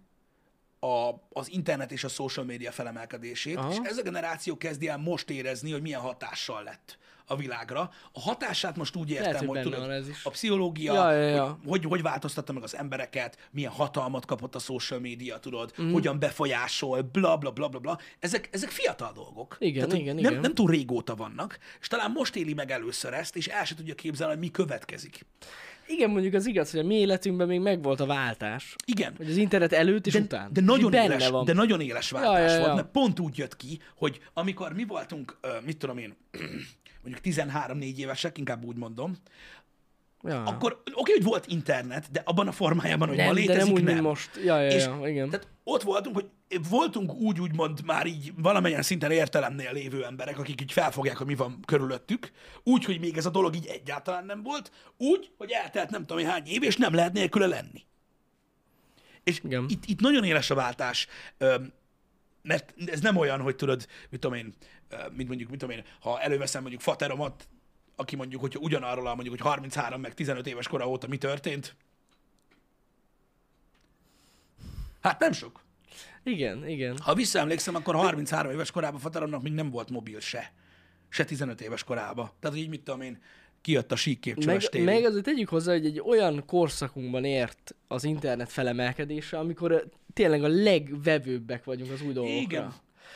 [0.81, 3.71] a, az internet és a social média felemelkedését, Aha.
[3.71, 6.99] és ez a generáció kezdi el most érezni, hogy milyen hatással lett
[7.31, 7.91] a világra.
[8.13, 11.45] A hatását most úgy értem, hogy hogy, tudod, a pszichológia, Ja, ja, ja.
[11.45, 15.93] Hogy, hogy, hogy változtatta meg az embereket, milyen hatalmat kapott a social média, tudod, mm.
[15.93, 17.99] hogyan befolyásol, bla, bla, bla, bla, bla.
[18.19, 19.57] Ezek, ezek fiatal dolgok.
[19.59, 20.41] Igen, hogy igen, nem, igen.
[20.41, 23.95] nem túl régóta vannak, és talán most éli meg először ezt, és el se tudja
[23.95, 25.27] képzelni, hogy mi következik.
[25.93, 28.77] Igen, mondjuk az igaz, hogy a mi életünkben még megvolt a váltás.
[28.85, 29.15] Igen.
[29.17, 30.53] Hogy az internet előtt és De, után.
[30.53, 31.45] de, nagyon Így éles, van.
[31.45, 32.61] de nagyon éles váltás ja, ja.
[32.61, 36.17] volt, mert pont úgy jött ki, hogy amikor mi voltunk, mit tudom én,
[37.03, 39.17] mondjuk 13-4 évesek, inkább úgy mondom,
[40.23, 40.43] ja.
[40.43, 43.73] akkor oké, hogy volt internet, de abban a formájában, hogy ma nem, de létezik, nem
[43.73, 43.93] úgy, nem.
[43.93, 44.31] mint most.
[44.45, 45.31] Ja, ja, És ja, igen.
[45.31, 46.29] Tehát ott voltunk, hogy
[46.69, 51.35] voltunk úgy, úgymond már így valamilyen szinten értelemnél lévő emberek, akik így felfogják, hogy mi
[51.35, 52.31] van körülöttük,
[52.63, 56.25] úgy, hogy még ez a dolog így egyáltalán nem volt, úgy, hogy eltelt nem tudom
[56.25, 57.83] hány év, és nem lehet nélküle lenni.
[59.25, 59.67] És Igen.
[59.69, 61.07] itt, itt nagyon éles a váltás,
[62.43, 64.55] mert ez nem olyan, hogy tudod, mit tudom én,
[65.13, 67.49] mint mondjuk, mit tudom én, ha előveszem mondjuk fateromat,
[68.01, 71.77] aki mondjuk, hogyha ugyanarról a mondjuk, hogy 33 meg 15 éves kora óta mi történt,
[75.01, 75.61] hát nem sok.
[76.23, 76.99] Igen, igen.
[76.99, 80.53] Ha visszaemlékszem, akkor 33 éves korában Fateronnak még nem volt mobil se.
[81.09, 82.31] Se 15 éves korában.
[82.41, 83.23] Tehát így mit tudom én,
[83.61, 88.53] kijött a síkképcsöves Meg, meg azért tegyük hozzá, hogy egy olyan korszakunkban ért az internet
[88.53, 92.41] felemelkedése, amikor tényleg a legvevőbbek vagyunk az új dolgokra.
[92.41, 92.63] Igen.
[92.63, 92.73] Igen.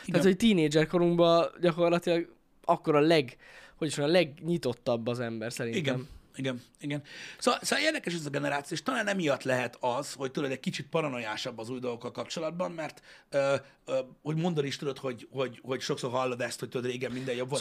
[0.07, 2.33] Tehát, hogy tínédzser korunkban gyakorlatilag
[2.65, 3.37] akkor a leg,
[3.85, 5.83] hogy is a legnyitottabb az ember szerintem.
[5.83, 6.09] Igen.
[6.37, 7.03] Igen, igen.
[7.39, 10.87] Szóval, szóval érdekes ez a generáció, és talán emiatt lehet az, hogy tudod, egy kicsit
[10.87, 15.81] paranoiásabb az új dolgokkal kapcsolatban, mert ö, ö, hogy mondani is tudod, hogy, hogy, hogy
[15.81, 17.61] sokszor hallod ezt, hogy tudod, régen minden jobb volt.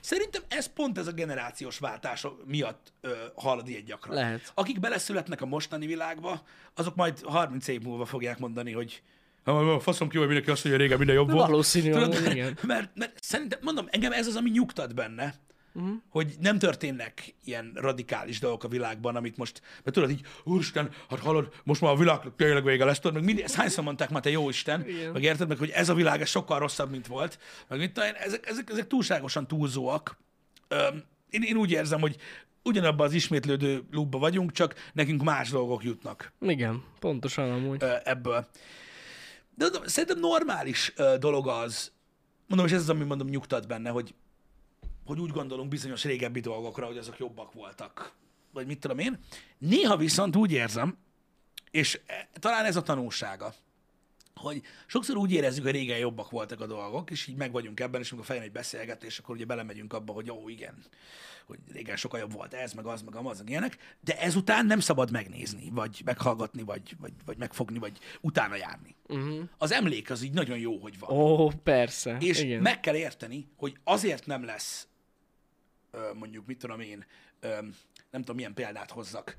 [0.00, 4.14] Szerintem ez pont ez a generációs váltás miatt ö, hallod ilyen gyakran.
[4.14, 4.52] Lehet.
[4.54, 6.42] Akik beleszületnek a mostani világba,
[6.74, 9.02] azok majd 30 év múlva fogják mondani, hogy
[9.44, 11.48] "Ha, faszom ki, hogy mindenki azt mondja, hogy régen minden jobb volt.
[11.48, 12.58] valószínű, Tudod, mert, igen.
[12.62, 15.34] mert, mert, szerintem, mondom, engem ez az, ami nyugtat benne,
[15.76, 15.96] uh-huh.
[16.08, 21.18] hogy nem történnek ilyen radikális dolgok a világban, amit most, mert tudod így, úristen, hát
[21.18, 24.30] hallod, most már a világnak tényleg vége lesz, tudod, meg mindig, hányszor mondták már, te
[24.30, 25.12] jó Isten, Igen.
[25.12, 28.14] meg érted meg, hogy ez a világ ez sokkal rosszabb, mint volt, meg tudom én,
[28.14, 30.18] ezek, ezek, ezek túlságosan túlzóak.
[30.68, 32.16] Öm, én, én úgy érzem, hogy
[32.62, 37.82] ugyanabban az ismétlődő lúbba vagyunk, csak nekünk más dolgok jutnak Igen, pontosan amúgy.
[38.04, 38.46] ebből.
[39.54, 41.92] De mondom, szerintem normális dolog az,
[42.46, 44.14] mondom, és ez az, ami mondom nyugtat benne, hogy,
[45.06, 48.14] hogy úgy gondolunk bizonyos régebbi dolgokra, hogy azok jobbak voltak.
[48.52, 49.18] Vagy mit tudom én.
[49.58, 50.96] Néha viszont úgy érzem,
[51.70, 53.54] és e, talán ez a tanulsága,
[54.34, 58.00] hogy sokszor úgy érezzük, hogy régen jobbak voltak a dolgok, és így meg vagyunk ebben,
[58.00, 60.84] és amikor fejön egy beszélgetés, akkor ugye belemegyünk abba, hogy jó, igen,
[61.46, 64.80] hogy régen sokkal jobb volt ez, meg az, meg amaz, meg ilyenek, de ezután nem
[64.80, 68.94] szabad megnézni, vagy meghallgatni, vagy, vagy, vagy megfogni, vagy utána járni.
[69.06, 69.48] Uh-huh.
[69.58, 71.18] Az emlék az így nagyon jó, hogy van.
[71.18, 72.16] Ó, persze.
[72.20, 72.62] És igen.
[72.62, 74.88] meg kell érteni, hogy azért nem lesz,
[76.14, 77.06] mondjuk, mit tudom én,
[78.10, 79.36] nem tudom, milyen példát hozzak,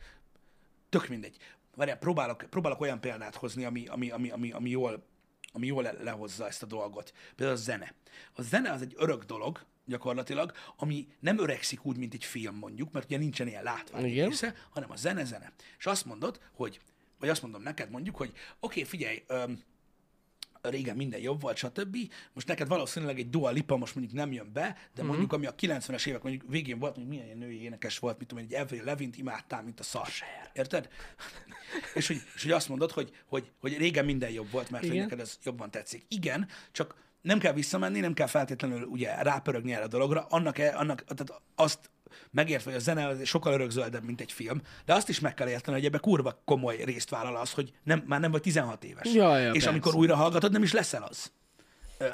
[0.89, 1.37] tök mindegy.
[1.75, 5.05] várjál, próbálok, próbálok olyan példát hozni, ami, ami, ami, ami, ami jól,
[5.51, 7.13] ami jól le- lehozza ezt a dolgot.
[7.35, 7.93] Például a zene.
[8.33, 12.91] A zene az egy örök dolog, gyakorlatilag, ami nem öregszik úgy, mint egy film mondjuk,
[12.91, 15.51] mert ugye nincsen ilyen látvány része, hanem a zene zene.
[15.77, 16.79] És azt mondod, hogy,
[17.19, 19.63] vagy azt mondom neked mondjuk, hogy oké, okay, figyelj, öm,
[20.61, 21.97] régen minden jobb volt, stb.
[22.33, 25.01] Most neked valószínűleg egy Dua Lipa most mondjuk nem jön be, de Mhm.
[25.01, 25.07] mm-hmm.
[25.07, 28.27] mondjuk ami a 90-es évek mondjuk végén volt, hogy milyen ilyen női énekes volt, mit
[28.27, 30.07] tudom, egy Avril Levint imádtál, mint a szar.
[30.53, 30.89] Érted?
[31.95, 34.97] és, hogy, és hogy azt mondod, hogy, hogy, hogy régen minden jobb volt, mert hogy
[34.97, 36.05] neked ez jobban tetszik.
[36.07, 40.77] Igen, csak nem kell visszamenni, nem kell feltétlenül ugye rápörögni erre a dologra, annak, e-
[40.77, 41.89] annak tehát azt
[42.31, 45.77] megértve, hogy a zene sokkal örökzöldebb, mint egy film, de azt is meg kell érteni,
[45.77, 49.13] hogy ebbe kurva komoly részt vállal az, hogy nem, már nem vagy 16 éves.
[49.13, 49.69] Ja, ja, és persze.
[49.69, 51.31] amikor újra hallgatod, nem is leszel az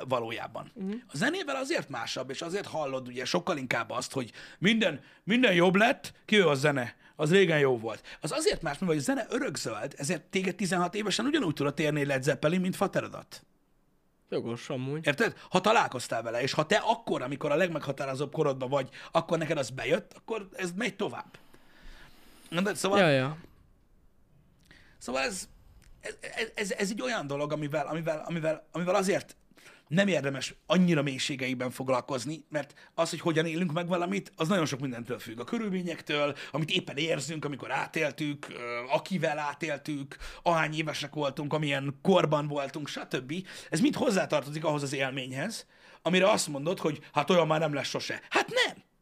[0.07, 0.71] valójában.
[0.75, 0.95] Uh-huh.
[1.07, 5.75] A zenével azért másabb, és azért hallod ugye sokkal inkább azt, hogy minden, minden jobb
[5.75, 8.17] lett, ki ő a zene, az régen jó volt.
[8.21, 12.05] Az azért más, mert hogy a zene örökzöld, ezért téged 16 évesen ugyanúgy tudod térni
[12.05, 13.43] Led Zeppelin, mint faterodat.
[14.33, 15.05] Jogos amúgy.
[15.05, 15.33] Érted?
[15.49, 19.69] Ha találkoztál vele, és ha te akkor, amikor a legmeghatározóbb korodban vagy, akkor neked az
[19.69, 21.37] bejött, akkor ez megy tovább.
[22.49, 23.37] De szóval, Ja, ja.
[24.97, 25.47] Szóval ez,
[26.01, 29.35] ez, ez, ez egy olyan dolog, amivel, amivel, amivel, amivel azért
[29.93, 34.79] nem érdemes annyira mélységeiben foglalkozni, mert az, hogy hogyan élünk meg valamit, az nagyon sok
[34.79, 35.39] mindentől függ.
[35.39, 38.47] A körülményektől, amit éppen érzünk, amikor átéltük,
[38.89, 43.33] akivel átéltük, ahány évesek voltunk, amilyen korban voltunk, stb.
[43.69, 45.65] Ez mind hozzátartozik ahhoz az élményhez,
[46.01, 48.21] amire azt mondod, hogy hát olyan már nem lesz sose.
[48.29, 48.92] Hát nem!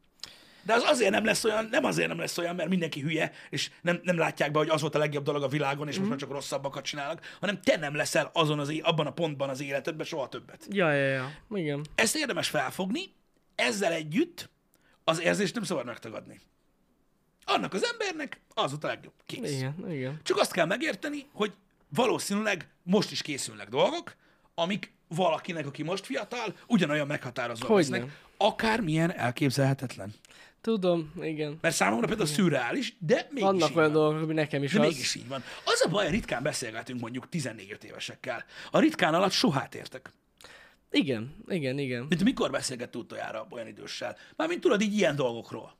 [0.63, 3.71] De az azért nem lesz olyan, nem azért nem lesz olyan, mert mindenki hülye, és
[3.81, 6.19] nem, nem látják be, hogy az volt a legjobb dolog a világon, és most már
[6.19, 10.29] csak rosszabbakat csinálnak, hanem te nem leszel azon az, abban a pontban az életedben soha
[10.29, 10.67] többet.
[10.69, 11.31] Ja, ja, ja.
[11.55, 11.85] Igen.
[11.95, 13.01] Ezt érdemes felfogni,
[13.55, 14.49] ezzel együtt
[15.03, 16.39] az érzést nem szabad megtagadni.
[17.45, 19.13] Annak az embernek az volt a legjobb.
[19.25, 19.51] Kész.
[19.51, 20.19] Igen, igen.
[20.23, 21.53] Csak azt kell megérteni, hogy
[21.89, 24.15] valószínűleg most is készülnek dolgok,
[24.55, 28.19] amik valakinek, aki most fiatal, ugyanolyan meghatározó lesznek.
[28.37, 30.13] Akármilyen elképzelhetetlen.
[30.61, 31.57] Tudom, igen.
[31.61, 34.01] Mert számomra például szürreális, de mégis Vannak így olyan van.
[34.01, 34.85] dolgok, ami nekem is De az.
[34.87, 35.43] mégis így van.
[35.65, 38.43] Az a baj, ritkán beszélgetünk mondjuk 14 évesekkel.
[38.71, 40.11] A ritkán alatt sohát értek.
[40.91, 42.05] Igen, igen, igen.
[42.09, 44.17] Mint mikor beszélgett utoljára olyan időssel?
[44.35, 45.75] Mármint tudod így ilyen dolgokról.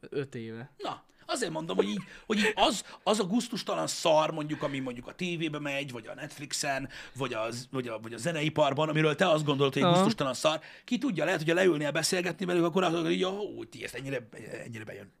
[0.00, 0.70] Öt éve.
[0.78, 5.06] Na, azért mondom, hogy így, hogy így az, az a gusztustalan szar, mondjuk, ami mondjuk
[5.06, 9.28] a tévébe megy, vagy a Netflixen, vagy, az, vagy, a, vagy a zeneiparban, amiről te
[9.28, 9.96] azt gondolod, hogy egy Aha.
[9.96, 13.84] gusztustalan szar, ki tudja, lehet, hogy leülnél beszélgetni velük, akkor azt mondod, hogy jó, ti
[13.84, 14.28] ezt ennyire,
[14.64, 15.12] ennyire bejön.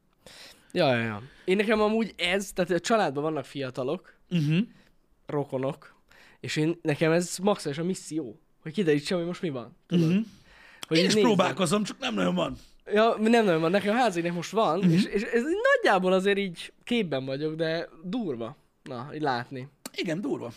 [0.72, 1.22] Ja, ja, ja.
[1.44, 4.58] Én nekem amúgy ez, tehát a családban vannak fiatalok, Uh-huh.
[5.26, 5.94] rokonok,
[6.40, 9.76] és én, nekem ez maximális a misszió, hogy kiderítsem, hogy most mi van.
[9.86, 10.08] Tudod?
[10.08, 10.24] Uh-huh.
[10.88, 11.28] Hogy Én is nézzem.
[11.28, 12.56] próbálkozom, csak nem nagyon van.
[12.92, 14.86] Ja, nem nagyon van, nekem a házének most van, Mhm.
[14.86, 15.02] uh-huh.
[15.02, 15.42] és, és ez
[15.74, 18.56] nagyjából azért így képben vagyok, de durva.
[18.82, 19.68] Na, így látni.
[19.94, 20.52] Igen, durva.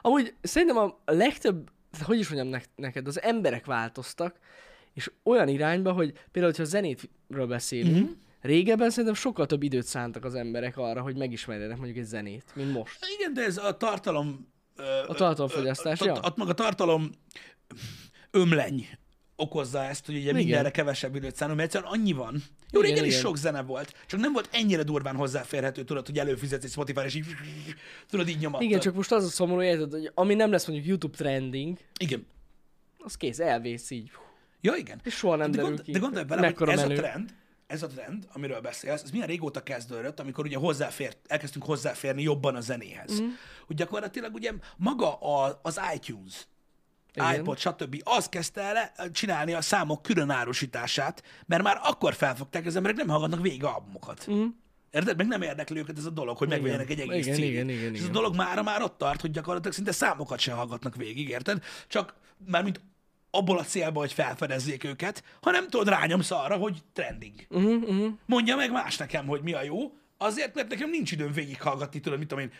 [0.00, 1.70] Amúgy szerintem a legtöbb,
[2.02, 4.36] hogy is mondjam nek- neked, az emberek változtak,
[4.94, 8.02] és olyan irányba, hogy például, hogyha zenétről beszélünk, Mhm.
[8.02, 8.16] uh-huh.
[8.40, 12.72] régebben szerintem sokkal több időt szántak az emberek arra, hogy megismerjenek mondjuk egy zenét, mint
[12.72, 12.98] most.
[13.18, 14.54] Igen, de ez a tartalom...
[15.06, 16.18] A tartalomfogyasztás, ja.
[16.22, 17.10] Ott maga tartalom
[18.30, 18.86] ömleny
[19.36, 20.34] okozza ezt, hogy ugye Igen.
[20.34, 22.42] mindenre kevesebb időt szánunk, mert egyszerűen annyi van.
[22.70, 23.24] Jó, Igen, régen is igen.
[23.24, 27.14] sok zene volt, csak nem volt ennyire durván hozzáférhető, tudod, hogy előfizetsz egy Spotify, és
[27.14, 27.26] így,
[28.10, 28.66] tudod, így nyomatod.
[28.66, 32.26] Igen, csak most az a szomorú, érted, hogy ami nem lesz mondjuk YouTube trending, Igen.
[32.98, 34.10] az kész, elvész így.
[34.60, 35.00] Ja, igen.
[35.04, 35.92] És soha nem de, derül gond, ki.
[35.92, 36.94] de gondolj bele, hogy ez menő.
[36.94, 37.34] a trend,
[37.66, 42.54] ez a trend, amiről beszélsz, ez milyen régóta kezdődött, amikor ugye hozzáfért, elkezdtünk hozzáférni jobban
[42.54, 43.20] a zenéhez.
[43.20, 43.26] Mm.
[43.66, 46.46] Hogy gyakorlatilag ugye maga a, az iTunes,
[47.16, 47.34] Igen.
[47.34, 48.00] iPod, stb.
[48.04, 53.08] az kezdte el csinálni a számok külön árusítását, mert már akkor felfogták, az emberek nem
[53.08, 54.26] hallgatnak végig albumokat.
[54.30, 54.46] Mm.
[54.90, 55.16] Érted?
[55.16, 57.80] Meg nem érdekli őket ez a dolog, hogy megvegyenek egy egész Igen, cd igen, igen,
[57.80, 58.12] És ez a igen.
[58.12, 61.62] dolog mára már ott tart, hogy gyakorlatilag szinte számokat sem hallgatnak végig, érted?
[61.88, 62.14] Csak
[62.46, 62.80] már mint
[63.30, 67.34] abból a célból, hogy felfedezzék őket, hanem tudod, rányomsz arra, hogy trending.
[67.48, 68.12] Uh-huh, uh-huh.
[68.26, 72.18] Mondja meg más nekem, hogy mi a jó, azért, mert nekem nincs időm végighallgatni, tudod,
[72.18, 72.52] mit tudom én,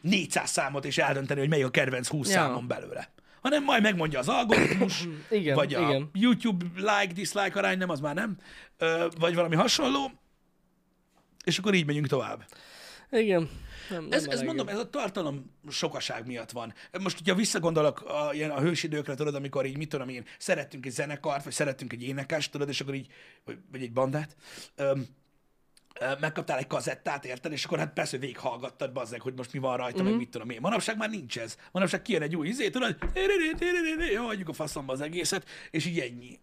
[0.00, 2.34] 400 számot és eldönteni, hogy melyik a kedvenc 20 Ja.
[2.34, 3.08] számom belőle.
[3.40, 6.10] Hanem majd megmondja az algoritmus, Igen, vagy a igen.
[6.12, 8.36] YouTube like-dislike arány, nem, az már nem,
[8.78, 10.10] ö, vagy valami hasonló,
[11.44, 12.44] és akkor így megyünk tovább.
[13.10, 13.50] Igen.
[13.90, 16.74] Nem, nem Ez, ez mondom, ez a tartalom sokaság miatt van.
[17.00, 20.92] Most, hogyha visszagondolok a, ilyen, a hősidőkre, tudod, amikor így, mit tudom én, szerettünk egy
[20.92, 23.06] zenekart, vagy szerettünk egy énekest, tudod, és akkor így,
[23.44, 24.36] vagy, vagy egy bandát,
[24.76, 25.06] öm,
[26.20, 30.02] megkaptál egy kazettát, érted, és akkor hát persze végighallgattad, bazzeg, hogy most mi van rajta,
[30.02, 30.10] mm-hmm.
[30.10, 30.58] meg mit tudom én.
[30.60, 31.56] Manapság már nincs ez.
[31.72, 32.96] Manapság kijön egy új izé, tudod,
[34.12, 36.38] jó, hagyjuk a faszomba az egészet, és így ennyi.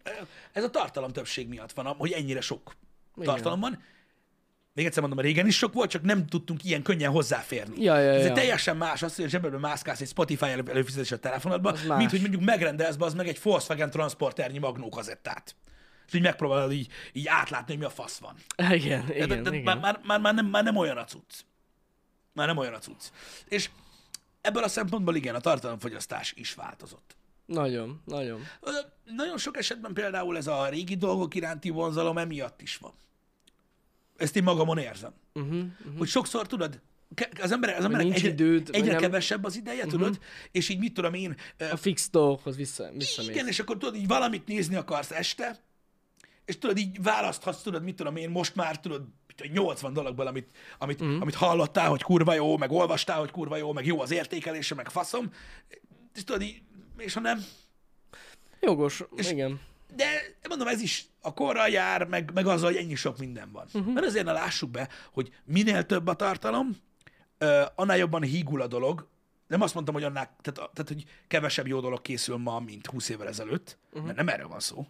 [0.52, 2.76] Ez a tartalom többség miatt van, hogy ennyire sok
[3.16, 3.28] Igen.
[3.28, 3.82] tartalom van.
[4.74, 7.82] Még egyszer mondom, régen is sok volt, csak nem tudtunk ilyen könnyen hozzáférni.
[7.82, 8.32] Ja, ja, Ez ja.
[8.32, 11.18] teljesen más az, hogy a zsebedben mászkálsz egy Spotify elő- előfizetés a
[11.62, 11.84] más.
[11.86, 15.56] mint hogy mondjuk megrendelsz be az meg egy Volkswagen transporternyi magnó kazettát.
[16.06, 18.34] És így megpróbálod így, így átlátni, hogy mi a fasz van.
[18.72, 19.78] Igen, De- igen, de, de, igen.
[19.78, 21.34] Már, már, már, nem, már nem olyan a cucc.
[22.32, 23.04] Már nem olyan a cucc.
[23.48, 23.70] És
[24.40, 27.16] ebből a szempontból igen, a tartalomfogyasztás is változott.
[27.46, 28.40] Nagyon, nagyon.
[29.04, 32.92] Nagyon sok esetben például ez a régi dolgok iránti vonzalom emiatt is van.
[34.16, 35.12] Ezt én magamon érzem.
[35.34, 35.98] Uh-huh, uh-huh.
[35.98, 36.80] Hogy sokszor tudod,
[37.40, 40.18] az emberek, az emberek egyre, időd, egyre nem- kevesebb az ideje, tudod,
[40.50, 41.36] és így mit tudom én,
[41.70, 43.30] A fix dolgokhoz vissza, visszamész.
[43.30, 45.56] igen, és akkor tudod, így valamit nézni akarsz este,
[46.44, 50.26] és tudod, így választhatsz, tudod, mit tudom én, most már tudod, mit tudom, 80 dologból,
[50.26, 51.20] amit, amit, mm.
[51.20, 54.88] amit hallottál, hogy kurva jó, meg olvastál, hogy kurva jó, meg jó az értékelése, meg
[54.88, 55.32] faszom,
[56.14, 56.62] és tudod, így,
[56.96, 57.44] és ha nem,
[58.64, 59.60] Jogos, És- igen.
[59.96, 60.06] de
[60.48, 63.66] mondom, ez is a korral jár, meg, meg azzal, hogy ennyi sok minden van.
[63.72, 63.94] Uh-huh.
[63.94, 66.76] Mert azért ne lássuk be, hogy minél több a tartalom,
[67.74, 69.08] annál jobban hígul a dolog.
[69.46, 73.08] Nem azt mondtam, hogy annál, tehát, tehát hogy kevesebb jó dolog készül ma, mint 20
[73.08, 74.04] évvel ezelőtt, uh-huh.
[74.04, 74.86] mert nem erről van szó.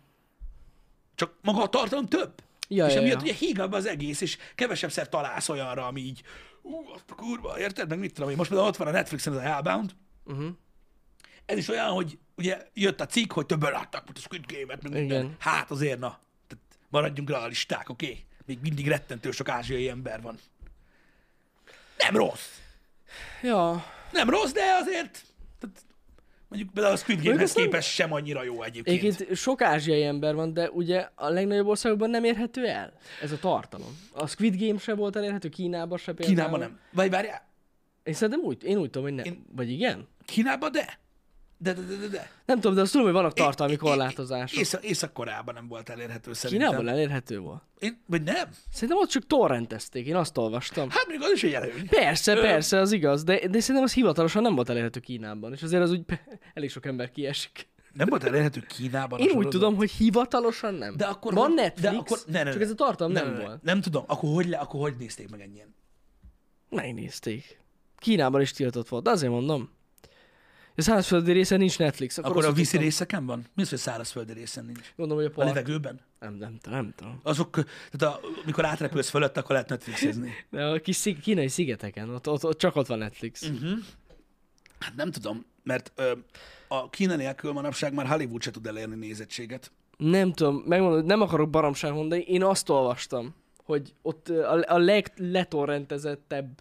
[1.14, 2.32] Csak maga a tartalom több.
[2.68, 3.22] Ja, és ja, emiatt ja.
[3.22, 6.22] ugye hígabb az egész, és kevesebbszer találsz olyanra, ami így,
[6.62, 7.88] ú, azt a kurva, érted?
[7.88, 8.36] Meg mit tudom én.
[8.36, 9.94] Most például ott van a Netflixen ez a Hellbound,
[10.26, 10.50] Uh-huh.
[11.46, 14.82] ez is olyan, hogy ugye jött a cikk, hogy többen láttak, mint a Squid Game-et,
[14.82, 15.36] meg minden.
[15.38, 18.06] Hát azért, na, tehát maradjunk realisták, oké?
[18.06, 18.24] Okay?
[18.46, 20.38] Még mindig rettentő sok ázsiai ember van.
[21.98, 22.48] Nem rossz.
[23.42, 25.24] Ja, Nem rossz, de azért,
[25.58, 25.84] tehát
[26.54, 28.98] mondjuk például a Squid Game-hez nem- képest sem annyira jó egyébként.
[29.04, 33.38] egyébként sok ázsiai ember van, de ugye a legnagyobb országokban nem érhető el ez a
[33.38, 33.98] tartalom.
[34.12, 36.36] A Squid Game se volt elérhető, Kínában se például.
[36.36, 36.78] Kínában nem.
[36.92, 37.52] Vagy várjál,
[38.02, 39.24] Én szerintem úgy, én úgy tudom, hogy nem.
[39.24, 40.08] Én- Vagy igen?
[40.24, 40.98] Kínában de.
[41.64, 42.30] De, de, de, de, de.
[42.46, 44.58] Nem tudom, de azt tudom, hogy vannak tartalmi korlátozások.
[44.60, 46.68] Észak- Észak-Koreában nem volt elérhető szerintem.
[46.68, 47.62] Kínában elérhető volt.
[47.78, 48.48] Én, vagy nem?
[48.72, 50.90] Szerintem ott csak torrentezték, én azt olvastam.
[50.90, 51.88] Hát még az is egy előny.
[51.88, 55.82] Persze, persze, az igaz, de, de szerintem az hivatalosan nem volt elérhető Kínában, és azért
[55.82, 56.00] az úgy
[56.54, 57.68] elég sok ember kiesik.
[57.92, 60.96] Nem volt elérhető Kínában Én úgy tudom, hogy hivatalosan nem.
[60.96, 62.64] De akkor Van hogy- Netflix, de akkor, ne, ne, csak ne.
[62.64, 63.44] ez a tartalom Ne, nem, ne, ne.
[63.44, 63.62] volt.
[63.62, 65.74] Nem tudom, akkor hogy, le, akkor hogy nézték meg ennyien?
[66.70, 67.62] Megnézték.
[67.98, 69.70] Kínában is tiltott volt, de azért mondom.
[70.76, 72.18] A szárazföldi részen nincs Netflix.
[72.18, 72.80] Akkor, Akkor a vízi tudtam.
[72.82, 73.46] részeken van?
[73.54, 74.92] Mi az, hogy szárazföldi részen nincs?
[74.96, 75.48] Gondolom, hogy a A park...
[75.48, 76.00] levegőben?
[76.20, 77.20] Nem, nem, tudom, nem tudom.
[77.22, 77.50] Azok,
[77.90, 80.32] tehát a, amikor átrepülsz fölött, akkor lehet Netflixezni.
[80.50, 83.48] De a kis szig- kínai szigeteken, ott, ott, ott, csak ott van Netflix.
[83.48, 83.72] Mhm.
[84.78, 86.12] Hát nem tudom, mert ö,
[86.68, 89.72] a Kína nélkül manapság már Hollywood se tud elérni nézettséget.
[89.96, 93.34] Nem tudom, megmondom, nem akarok baromság mondani, én azt olvastam,
[93.64, 96.60] hogy ott a, a legletorrentezettebb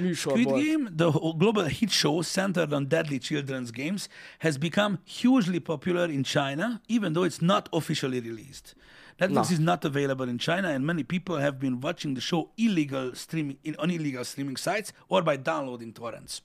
[0.00, 0.46] műsor Squid.
[0.64, 4.08] Game, the global hit show centered on deadly children's games,
[4.38, 8.74] has become hugely popular in China, even though it's not officially released.
[9.18, 9.52] Netflix Na.
[9.56, 13.58] is not available in China, and many people have been watching the show illegal streaming
[13.62, 16.42] in, on illegal streaming sites or by downloading torrents.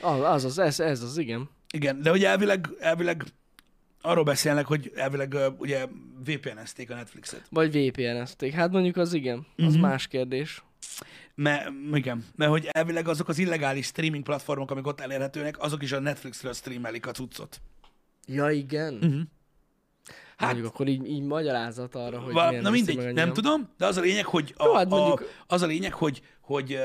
[0.00, 1.48] Az, az, az, ez, ez az, igen.
[1.72, 3.24] Igen, de ugye elvileg, elvileg
[4.00, 5.86] arról beszélnek, hogy elvileg ö, ugye
[6.24, 7.42] VPN-ezték a Netflixet.
[7.50, 8.52] Vagy VPN-ezték.
[8.52, 9.82] Hát mondjuk az igen, az Mhm.
[9.82, 10.62] más kérdés.
[11.38, 15.92] Mert, igen, mert hogy elvileg azok az illegális streaming platformok, amik ott elérhetőnek, azok is
[15.92, 17.60] a Netflixről streamelik a cuccot.
[18.26, 18.94] Ja, igen.
[18.94, 19.20] Mhm.
[20.36, 23.32] Hát, mondjuk akkor így, így magyarázat arra, hogy Val- na mindegy, nem annyian.
[23.32, 26.22] tudom, de az a lényeg, hogy, a, Jó, hát mondjuk- a, az a lényeg, hogy,
[26.40, 26.78] hogy,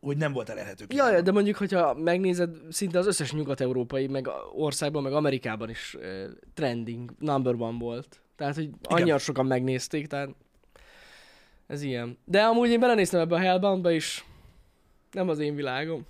[0.00, 0.84] hogy nem volt elérhető.
[0.88, 6.24] Ja, de mondjuk, hogyha megnézed, szinte az összes nyugat-európai meg országban, meg Amerikában is uh,
[6.54, 8.20] trending, number one volt.
[8.36, 10.28] Tehát, hogy annyian sokan megnézték, tehát
[11.66, 12.18] ez ilyen.
[12.24, 14.24] De amúgy én belenéztem ebbe a Hellboundba is,
[15.10, 16.06] nem az én világom.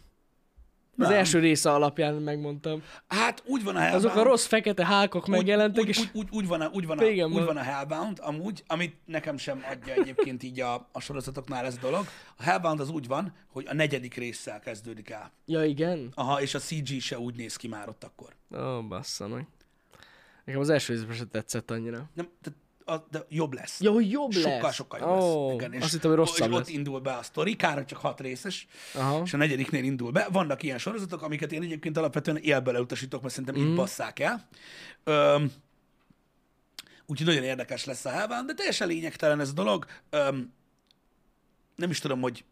[0.98, 1.16] Az Nem.
[1.16, 2.82] első része alapján megmondtam.
[3.06, 4.04] Hát úgy van a Hellbound.
[4.04, 6.98] Azok a rossz fekete hákok megjelentek, úgy, és úgy, úgy, úgy, van a, úgy, van
[6.98, 7.44] a, úgy van.
[7.44, 11.80] van a Hellbound, amúgy, amit nekem sem adja egyébként így a, a sorozatoknál ez a
[11.80, 12.06] dolog.
[12.36, 15.32] A Hellbound az úgy van, hogy a negyedik résszel kezdődik el.
[15.46, 16.08] ja igen.
[16.14, 18.28] Aha, és a CG se úgy néz ki már ott akkor.
[18.58, 19.46] Ó, bassza meg.
[20.44, 22.10] Nekem az első részben sem tetszett annyira.
[22.14, 23.80] Nem, tehát a, de jobb lesz.
[23.80, 24.74] Ja, hogy jobb sokkal, lesz.
[24.74, 25.54] sokkal jobb Ó, lesz.
[25.56, 26.68] Igen, és, azt hittem, hogy rosszabb ott lesz.
[26.68, 29.22] indul be a sztori, kár, csak hat részes, Aha.
[29.24, 30.28] és a negyediknél indul be.
[30.32, 33.70] Vannak ilyen sorozatok, amiket én egyébként alapvetően élből elutasítok, mert szerintem Mhm.
[33.70, 34.48] így basszák el.
[35.04, 35.52] Öm,
[37.06, 39.86] úgyhogy nagyon érdekes lesz a Hellbound, de teljesen lényegtelen ez a dolog.
[40.10, 40.52] Öm,
[41.76, 42.44] nem is tudom, hogy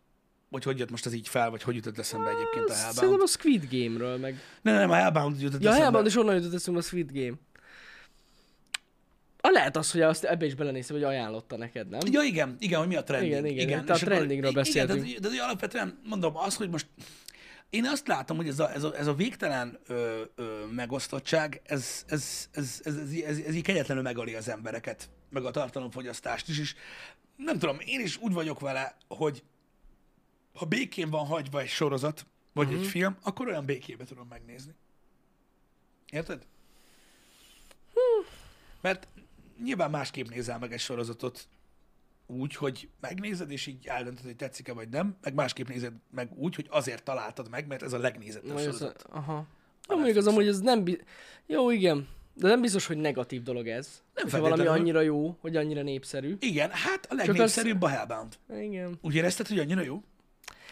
[0.50, 3.22] hogy hogy jött most ez így fel, vagy hogy jutott eszembe egyébként a Szerintem Hellbound.
[3.22, 4.40] a Squid Game-ről meg.
[4.62, 5.82] Nem, nem, a Hellbound jutott Ja, eszembe.
[5.84, 7.32] Hellbound is onnan jutott eszembe a Squid Game.
[9.46, 12.00] A lehet az, hogy azt ebbe is belenéztem, hogy ajánlotta neked, nem?
[12.10, 13.32] Ja, igen, igen, hogy mi a trending.
[13.32, 15.04] Igen, igen, itt a és akkor- trendingről igen, beszéltünk.
[15.04, 16.86] De, de, de alapvetően mondom az, hogy most
[17.70, 22.04] én azt látom, hogy ez a, ez a, ez a végtelen ö, ö, megosztottság, ez,
[22.06, 26.58] ez, ez, ez, ez, ez, ez így kegyetlenül megöli az embereket meg a tartalomfogyasztást is,
[26.58, 26.74] és
[27.36, 29.42] nem tudom, én is úgy vagyok vele, hogy
[30.54, 32.82] ha békén van hagyva egy sorozat, vagy uh-huh.
[32.82, 34.74] egy film, akkor olyan békébe tudom megnézni.
[36.10, 36.46] Érted?
[38.80, 39.08] Mert
[39.62, 41.48] nyilván másképp nézel meg egy sorozatot
[42.26, 46.54] úgy, hogy megnézed, és így eldöntöd, hogy tetszik-e vagy nem, meg másképp nézed meg úgy,
[46.54, 49.06] hogy azért találtad meg, mert ez a legnézettebb ez a, sorozat.
[49.10, 49.46] aha.
[49.88, 50.84] Jó, mondjuk az amúgy ez nem...
[50.84, 51.04] Bi-
[51.46, 52.08] jó, igen.
[52.34, 54.02] De nem biztos, hogy negatív dolog ez.
[54.14, 56.36] Nem Hogyha valami annyira jó, hogy annyira népszerű.
[56.38, 58.34] Igen, hát a legnépszerűbb a Hellbound.
[58.60, 58.98] Igen.
[59.00, 60.02] Úgy érezted, hogy annyira jó?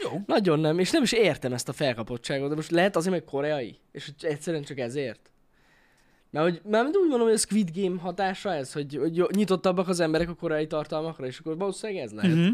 [0.01, 0.21] Jó.
[0.27, 3.79] Nagyon nem, és nem is értem ezt a felkapottságot, de most lehet azért, mert koreai,
[3.93, 5.31] és hogy egyszerűen csak ezért.
[6.33, 10.01] Mert, hogy, mert úgy mondom, hogy a Squid Game hatása ez, hogy, hogy nyitottabbak az
[10.01, 12.37] emberek a koreai tartalmakra, és akkor valószínűleg ez lehet.
[12.37, 12.53] Mm-hmm.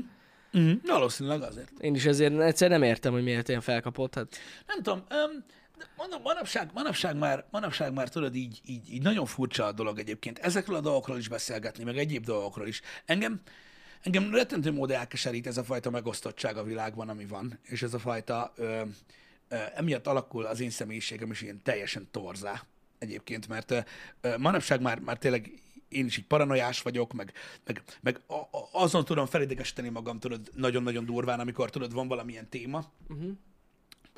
[0.59, 0.75] Mm-hmm.
[0.87, 1.79] Valószínűleg azért.
[1.79, 4.15] Én is ezért egyszer nem értem, hogy miért ilyen felkapott.
[4.15, 4.37] Hát
[4.67, 5.45] Nem tudom, um,
[5.97, 10.39] mondom, manapság, manapság, már, manapság már tudod, így, így, így nagyon furcsa a dolog egyébként.
[10.39, 12.81] Ezekről a dolgokról is beszélgetni, meg egyéb dolgokról is.
[13.05, 13.41] Engem,
[14.03, 17.99] engem rettentő módon elkeserít ez a fajta megosztottság a világban, ami van, és ez a
[17.99, 18.81] fajta, ö,
[19.49, 22.63] ö, emiatt alakul az én személyiségem is ilyen teljesen torzá
[22.99, 23.85] egyébként, mert
[24.39, 27.33] manapság már, már tényleg én is így paranoiás vagyok, meg,
[27.65, 28.21] meg, meg
[28.73, 32.93] azon tudom felidegesíteni magam, tudod, nagyon-nagyon durván, amikor tudod, van valamilyen téma,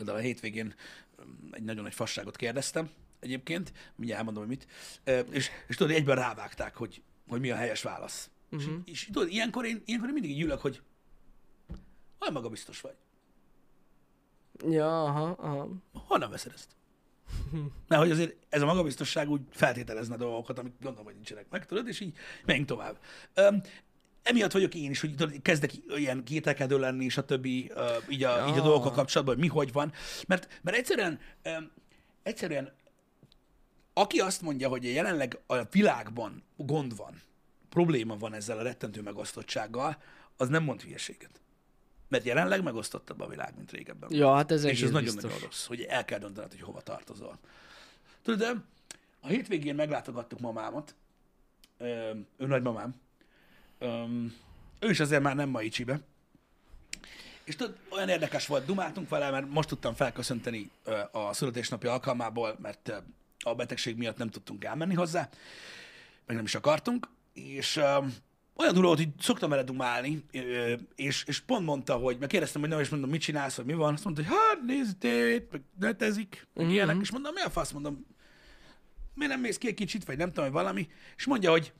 [0.00, 0.74] Például a hétvégén
[1.16, 4.66] öm, egy nagyon nagy fasságot kérdeztem egyébként, mindjárt elmondom, hogy mit,
[5.30, 8.30] és, és tudod, egyben rávágták, hogy, hogy mi a helyes válasz.
[8.50, 8.74] Uh-huh.
[8.84, 10.82] És, és tudod, ilyenkor én, ilyenkor én mindig így ülök, hogy
[12.20, 12.94] olyan magabiztos vagy.
[14.68, 15.68] Ja, aha, aha.
[15.92, 16.76] Honnan veszed ezt?
[17.88, 21.88] Mert hogy azért ez a magabiztosság úgy feltételezne dolgokat, amik gondolom, hogy nincsenek meg, tudod,
[21.88, 22.14] és így
[22.44, 22.98] menjünk tovább.
[23.34, 23.62] Öm,
[24.22, 28.24] emiatt vagyok én is, hogy tudod, kezdek ilyen kételkedő lenni, és a többi, ö, így,
[28.24, 28.62] a, így a Ja.
[28.62, 29.92] dolgokkal kapcsolatban, hogy mi hogy van.
[30.26, 31.70] Mert, mert egyszerűen, öm,
[32.22, 32.72] egyszerűen
[33.92, 37.22] aki azt mondja, hogy jelenleg a világban gond van,
[37.68, 40.02] probléma van ezzel a rettentő megosztottsággal,
[40.36, 41.40] az nem mond hülyeséget.
[42.10, 44.08] Mert jelenleg megosztottabb a világ, mint régebben.
[44.12, 45.22] Ja, hát ez És ez nagyon biztos.
[45.22, 47.38] nagyon rossz, hogy el kell döntened, hogy hova tartozol.
[48.22, 48.62] Tudod,
[49.20, 50.94] a hétvégén meglátogattuk mamámat,
[51.78, 52.94] ő nagymamám,
[54.78, 56.00] ő is azért már nem mai csibe.
[57.44, 60.70] És tudod, olyan érdekes volt, dumáltunk vele, mert most tudtam felköszönteni
[61.10, 62.92] a születésnapi alkalmából, mert
[63.38, 65.28] a betegség miatt nem tudtunk elmenni hozzá,
[66.26, 67.80] meg nem is akartunk, és
[68.60, 70.24] olyan durva volt, hogy szoktam vele dumálni,
[70.94, 73.74] és, és pont mondta, hogy, meg kérdeztem, hogy nem, és mondom, mit csinálsz, vagy mi
[73.74, 76.74] van, azt mondta, hogy hát nézd tévét, meg netezik, meg Mhm.
[76.74, 78.06] ilyenek, és mondom, mi a fasz, mondom,
[79.14, 81.72] miért nem mész ki egy kicsit, vagy nem tudom, hogy valami, és mondja, hogy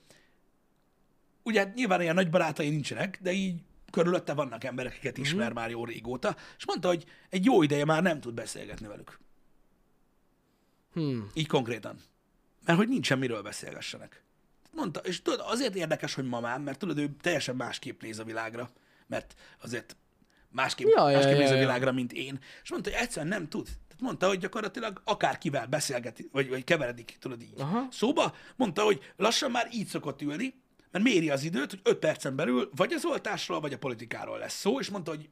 [1.43, 5.55] ugye hát nyilván ilyen nagy barátai nincsenek, de így körülötte vannak emberek, akiket ismer mm-hmm.
[5.55, 9.19] már jó régóta, és mondta, hogy egy jó ideje már nem tud beszélgetni velük.
[10.93, 11.31] Hmm.
[11.35, 11.97] Így konkrétan.
[12.65, 14.23] Mert hogy nincsen miről beszélgessenek.
[14.71, 18.71] Mondta, és tudod, azért érdekes, hogy mamám, mert tudod, ő teljesen másképp néz a világra,
[19.07, 19.97] mert azért
[20.49, 21.61] másképp, Ja, ja, másképp ja, néz a ja.
[21.61, 22.39] világra, mint én.
[22.63, 23.65] És mondta, hogy egyszerűen nem tud.
[23.65, 27.61] Tehát mondta, hogy gyakorlatilag akárkivel beszélget, vagy, vagy keveredik, tudod így.
[27.61, 27.87] Aha.
[27.91, 30.55] Szóba mondta, hogy lassan már így szokott ülni,
[30.91, 34.59] mert méri az időt, hogy öt percen belül vagy az oltásról, vagy a politikáról lesz
[34.59, 35.29] szó, és mondta, hogy,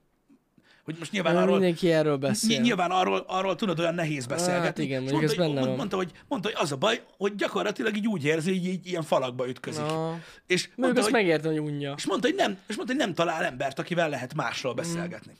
[0.88, 2.60] hogy most nyilván Ja, arról, mindenki erről beszél.
[2.60, 4.66] Nyilván arról, arról tudod, olyan nehéz beszélgetni.
[4.66, 5.76] Hát igen, mondta, ez hogy, benne mond- van.
[5.76, 9.02] mondta, hogy, mondta, hogy az a baj, hogy gyakorlatilag így úgy érzi, hogy így ilyen
[9.02, 9.82] falakba ütközik.
[9.82, 10.18] Na.
[10.46, 11.94] És, mondta, hogy, megértem, hogy unja.
[11.96, 14.76] és, mondta, hogy nem, és mondta, hogy nem talál embert, akivel lehet másról Mm.
[14.76, 15.32] beszélgetni.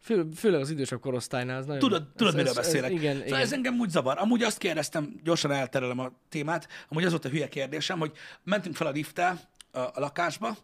[0.00, 1.58] Fő, főleg az idősebb korosztálynál.
[1.58, 2.90] Ez nagyon, Tudod, tudod ez, miről ez, beszélek?
[2.90, 3.40] Ez, igen, szóval igen.
[3.40, 4.18] ez engem úgy zavar.
[4.18, 8.12] Amúgy azt kérdeztem, gyorsan elterelem a témát, amúgy az volt a hülye kérdésem, hogy
[8.44, 9.40] mentünk fel a lifttel
[9.72, 10.56] a, a lakásba,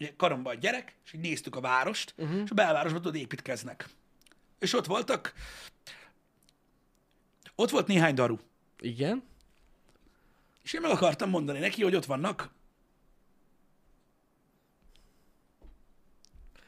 [0.00, 2.42] ugye karomba a gyerek, és így néztük a várost, uh-huh.
[2.44, 3.88] és a belvárosban tudod építkeznek.
[4.58, 5.34] És ott voltak,
[7.54, 8.36] ott volt néhány daru.
[8.78, 9.22] Igen.
[10.62, 12.50] És én meg akartam mondani neki, hogy ott vannak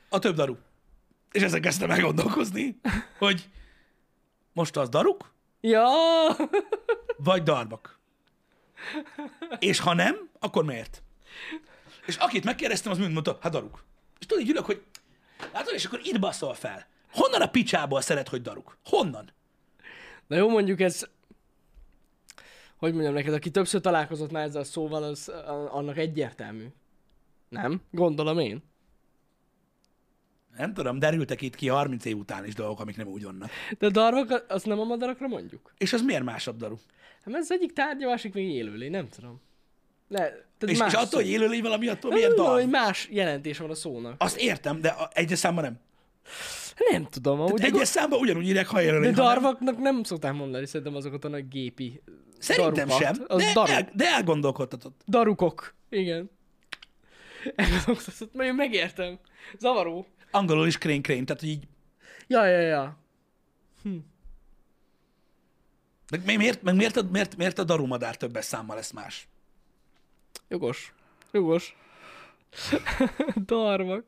[0.08, 0.56] a több daru.
[1.30, 2.80] És ezen kezdtem elgondolkozni,
[3.18, 3.48] hogy
[4.52, 5.86] most az daruk, Ja!
[7.16, 7.98] vagy darvak.
[9.58, 11.02] És ha nem, akkor miért?
[12.06, 13.84] És akit megkérdeztem, az mind mondta, hát daruk.
[14.20, 14.82] És tudod, így ülök, hogy
[15.52, 16.86] látod, és akkor itt baszol fel.
[17.12, 18.76] Honnan a picsából szeret, hogy daruk?
[18.84, 19.32] Honnan?
[20.27, 21.08] Na jó, mondjuk ez...
[22.77, 25.29] Hogy mondjam neked, aki többször találkozott már ezzel a szóval, az
[25.70, 26.66] annak egyértelmű.
[27.48, 27.83] Nem?
[27.90, 28.62] Gondolom én.
[30.56, 33.50] Nem tudom, derültek itt ki 30 év után is dolgok, amik nem úgy vannak.
[33.79, 35.72] De darvak, azt nem a madarakra mondjuk?
[35.79, 36.77] És az miért másabb daru?
[37.24, 39.40] Hát ez egyik tárgya, másik még élőlény, nem tudom.
[40.13, 41.17] Le, tehát És, más és attól, szó.
[41.17, 42.52] hogy élőlény valami, attól Nem miért dal?
[42.52, 44.15] hogy más jelentés van a szónak.
[44.19, 45.81] Azt értem, de egyes számban nem.
[46.90, 49.35] Nem tudom, amúgy, Egyes számban ugyanúgy írják, ha élőlény, de ha nem.
[49.42, 52.02] darvaknak nem szokták mondani, szerintem azokat a nagy gépi
[52.38, 53.15] Szerintem darukat.
[53.15, 55.00] sem, Az de, daru, el, de elgondolkodtatott.
[55.06, 55.75] darukok.
[55.88, 56.31] Igen.
[57.54, 59.19] Elgondolkodott, mert megértem.
[59.58, 60.06] Zavaró.
[60.31, 61.65] Angolul is krén-krén, tehát hogy így
[62.27, 62.96] Ja, ja, ja.
[66.10, 69.29] Meg mi- miért, meg miért, a, miért, miért a darumadár többes számmal lesz más?
[70.53, 70.92] Jogos.
[71.33, 71.77] Jogos.
[73.46, 74.05] Darvak.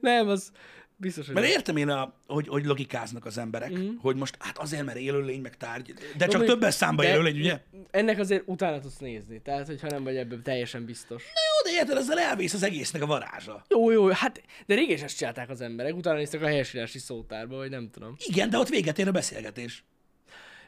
[0.00, 0.52] Nem, az
[0.96, 1.34] biztos, hogy...
[1.34, 3.96] Mert értem én, a, hogy, hogy logikáznak az emberek, mm.
[4.00, 7.60] hogy most hát azért, mert élőlény, meg tárgy, de csak többes számba élőlény, ugye?
[7.90, 9.40] Ennek azért utána tudsz nézni.
[9.40, 11.22] Tehát, hogyha nem vagy ebben teljesen biztos.
[11.22, 13.64] Jó, de érted, ezzel elvész az egésznek a varázsa.
[13.68, 15.94] Jó, jó, hát, de régen is ezt csinálták az emberek.
[15.94, 18.14] Utána néztek a helyesírási szótárba, vagy nem tudom.
[18.18, 19.84] Igen, de ott véget ér a beszélgetés.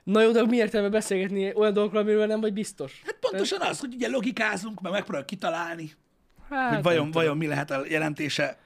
[0.05, 3.03] Na jó, de mi értelme beszélgetni olyan dolgokról, amiről nem vagy biztos?
[3.05, 5.93] Hát pontosan az, hogy ugye logikázunk, meg megpróbáljuk kitalálni,
[6.53, 8.59] Hát, hogy vajon, vajon mi lehet a jelentése.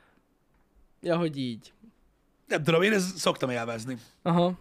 [1.01, 1.73] Ja, hogy így.
[2.47, 3.97] Nem tudom, én ezt szoktam élvezni.
[4.23, 4.59] Aha.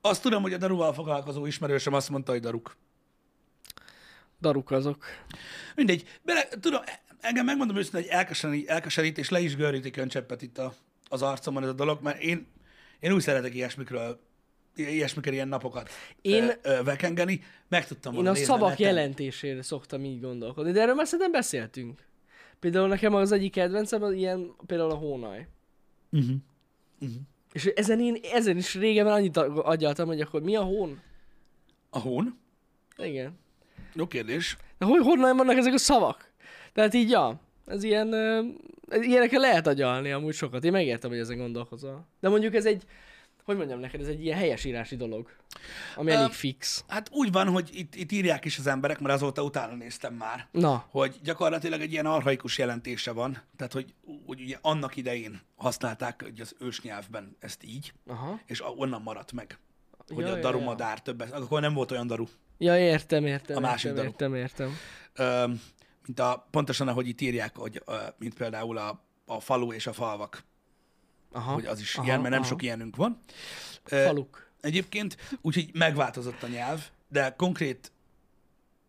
[0.00, 2.76] Azt tudom, hogy a daruval foglalkozó ismerősöm azt mondta, hogy daruk.
[4.40, 5.04] Daruk azok.
[5.74, 6.18] Mindegy.
[6.22, 6.82] Bele, tudom,
[7.20, 10.74] engem megmondom őszintén, hogy elkeserít, elkeserít és le is göríti köncseppet itt a,
[11.08, 12.46] az arcomon ez a dolog, mert én,
[13.00, 14.20] én úgy szeretek ilyesmikről,
[14.78, 15.88] ilyesmikről ilyen napokat
[16.20, 17.40] Én- én, ö, vekengeni.
[17.68, 18.86] Meg tudtam Én volna a nézni szavak neten.
[18.86, 22.06] jelentésére szoktam így gondolkodni, de erről már szerintem beszéltünk.
[22.60, 25.46] Például nekem az egyik kedvencem az ilyen, például a hónaj.
[26.10, 26.36] Uh-huh.
[27.52, 31.00] És ezen én ezen is régebben annyit ag- agyaltam, hogy akkor mi a hón?
[31.90, 32.38] A hón?
[32.96, 33.38] Igen.
[33.94, 34.56] Jó kérdés.
[34.78, 36.30] De hogy, honnan vannak ezek a szavak?
[36.72, 38.14] Tehát így, ja, ez ilyen,
[38.88, 40.64] ez ilyenekkel lehet agyalni amúgy sokat.
[40.64, 42.06] Én megértem, hogy ezen gondolkozol.
[42.20, 42.82] De mondjuk ez egy,
[43.48, 45.30] hogy mondjam neked, ez egy ilyen helyesírási dolog,
[45.96, 46.84] ami elég fix.
[46.88, 50.46] Hát úgy van, hogy itt, itt írják is az emberek, mert azóta utána néztem már,
[50.52, 53.94] Na, hogy gyakorlatilag egy ilyen arhaikus jelentése van, tehát hogy,
[54.26, 58.40] hogy ugye annak idején használták hogy az ősnyelvben ezt így, aha.
[58.46, 59.58] és onnan maradt meg,
[60.14, 62.24] hogy Ja, a ja, darumadár többet, akkor nem volt olyan daru.
[62.58, 64.08] Ja, értem, értem, A másik értem, daru.
[64.08, 64.76] értem, értem.
[65.14, 65.46] Ö,
[66.06, 67.82] mint a, pontosan ahogy itt írják, hogy,
[68.18, 70.44] mint például a, a falu és a falvak,
[71.32, 71.52] Aha.
[71.52, 72.48] hogy az is aha, ilyen, mert nem aha.
[72.48, 73.18] sok ilyenünk van.
[73.84, 74.50] Faluk.
[74.60, 77.92] Egyébként, úgyhogy megváltozott a nyelv, de konkrét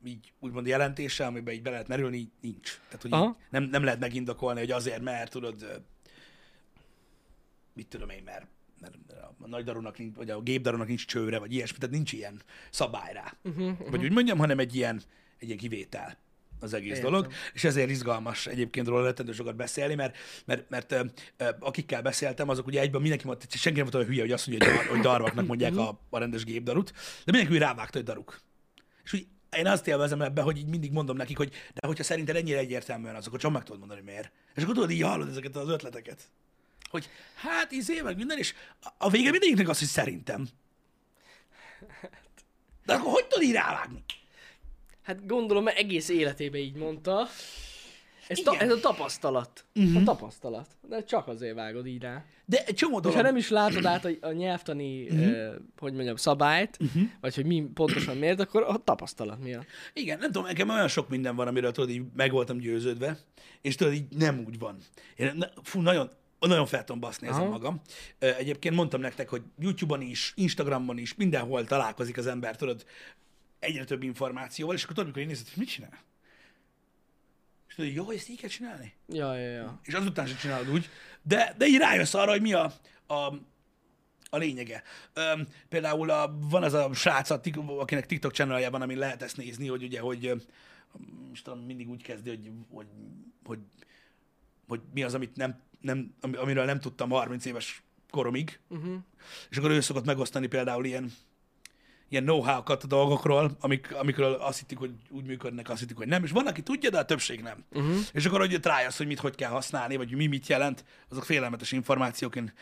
[0.06, 2.80] így úgymond jelentése, amiben így be lehet merülni, így nincs.
[2.88, 5.82] Tehát, hogy így nem, nem lehet megindokolni, hogy azért, mert tudod,
[7.74, 8.48] mit tudom én, mert,
[8.80, 8.96] mert
[9.40, 13.14] a nagy darunak nincs, vagy a gépdarunak nincs csőre, vagy ilyesmi, tehát nincs ilyen szabály
[13.14, 13.34] rá.
[13.44, 13.90] Uh-huh, uh-huh.
[13.90, 15.02] Vagy úgy mondjam, hanem egy ilyen,
[15.38, 16.18] egy ilyen kivétel
[16.60, 17.12] az egész Értem.
[17.12, 21.04] dolog, és ezért izgalmas egyébként róla rettentő sokat beszélni, mert, mert, mert ö,
[21.38, 24.48] ö, akikkel beszéltem, azok ugye egyben mindenki mondta, senki nem volt olyan hülye, hogy azt
[24.48, 26.92] mondja, hogy, dar, hogy darvaknak mondják a, a rendes gépdarut,
[27.26, 28.42] de mindenki úgy rávágta, hogy daruk.
[29.04, 32.36] És úgy én azt élvezem ebben, hogy így mindig mondom nekik, hogy de hogyha szerinted
[32.36, 34.32] ennyire egyértelműen azok, akkor csak meg tudod mondani, miért.
[34.56, 36.20] És akkor tudod, így hallod ezeket az ötleteket.
[36.90, 40.48] Hogy hát izé, meg minden, és a- a vége mindegyiknek az, hogy szerintem.
[42.86, 44.04] De akkor hogy tudod így rávágni?
[45.10, 47.28] Hát gondolom, mert egész életében így mondta.
[48.28, 49.66] Ez, ta, ez a tapasztalat.
[49.76, 50.02] Uh-huh.
[50.02, 50.68] A tapasztalat.
[50.88, 52.26] De csak azért vágod így rá.
[52.46, 53.18] De egy csomó És dolog.
[53.18, 55.28] ha nem is látod át a, a nyelvtani, uh-huh.
[55.28, 57.04] uh, hogy mondjam, szabályt, uh-huh.
[57.22, 59.66] vagy hogy mi pontosan miért, akkor a tapasztalat miatt.
[59.94, 63.18] Igen, nem tudom, nekem olyan sok minden van, amiről tudod, így meg voltam győződve,
[63.62, 64.78] és tudod, így nem úgy van.
[65.16, 67.50] Én, fú, nagyon, nagyon fel tudom baszni ezen Aha.
[67.50, 67.82] magam.
[68.20, 72.86] Egyébként mondtam nektek, hogy YouTube-on is, Instagramon is, mindenhol találkozik az ember, tudod,
[73.60, 76.04] egyre több információval, és akkor tudod, amikor én nézed, hogy mit csinál?
[77.68, 78.94] És tudod, jó, ezt így kell csinálni?
[79.08, 79.80] Ja, ja, ja.
[79.84, 80.90] És azután sem csinálod úgy,
[81.22, 82.74] de, de így rájössz arra, hogy mi a,
[83.08, 83.34] a,
[84.30, 84.84] a lényege.
[85.14, 89.38] Öm, például a, van az a srác, a akinek TikTok channelje van, amin lehet ezt
[89.38, 90.48] nézni, hogy ugye, hogy
[91.30, 92.88] most tudom, mindig úgy kezdi, hogy, hogy,
[93.44, 93.60] hogy,
[94.68, 98.60] hogy mi az, amit nem, nem, ami- amiről nem tudtam 30 éves koromig.
[98.68, 98.96] Uh-huh.
[99.50, 101.12] És akkor ő szokott megosztani például ilyen,
[102.10, 106.24] ilyen know-how-kat a dolgokról, amik, amikről azt hittik, hogy úgy működnek, azt hittik, hogy nem.
[106.24, 107.64] És van, aki tudja, de a többség nem.
[107.72, 107.98] Uh-huh.
[108.14, 111.72] És akkor, hogy rájössz, hogy mit hogy kell használni, vagy mi mit jelent, azok félelmetes
[111.72, 112.54] információk, én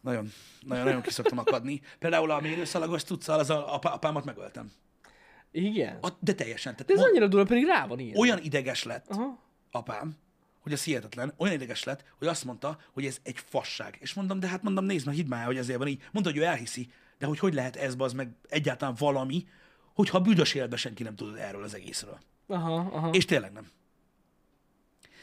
[0.00, 1.80] nagyon, nagyon, nagyon kiszoktam akadni.
[1.98, 4.72] Például a mérőszalagos cuccal, az a, apá, apámat megöltem.
[5.50, 5.98] Igen.
[6.00, 6.72] A, de teljesen.
[6.72, 8.16] Tehát De ez mo- annyira durva, pedig rá van ilyen.
[8.16, 9.42] olyan ideges lett Aha.
[9.70, 10.16] apám,
[10.60, 13.96] hogy ez hihetetlen, olyan ideges lett, hogy azt mondta, hogy ez egy fasság.
[14.00, 16.02] És mondom, de hát mondom, nézd meg, hidd már, hogy ezért van így.
[16.12, 16.88] Mondta, hogy ő elhiszi,
[17.18, 19.46] de hogy hogy lehet ez, az meg egyáltalán valami,
[19.94, 22.18] hogyha büdös életben senki nem tud erről az egészről.
[22.46, 23.10] Aha, aha.
[23.10, 23.66] És tényleg nem.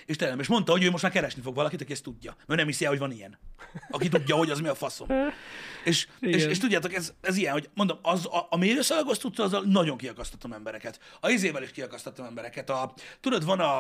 [0.06, 0.40] És tényleg nem.
[0.40, 2.36] És mondta, hogy ő most már keresni fog valakit, aki ezt tudja.
[2.46, 3.38] Mert nem hiszi el, hogy van ilyen.
[3.90, 5.08] Aki tudja, hogy az mi a faszom.
[5.84, 9.64] És, és, és tudjátok, ez, ez ilyen, hogy mondom, az, a, a mérőszalagos tudta, azzal
[9.64, 11.00] nagyon kiakasztottam embereket.
[11.20, 12.70] A izével is kiakasztottam embereket.
[12.70, 13.80] A, tudod, van a,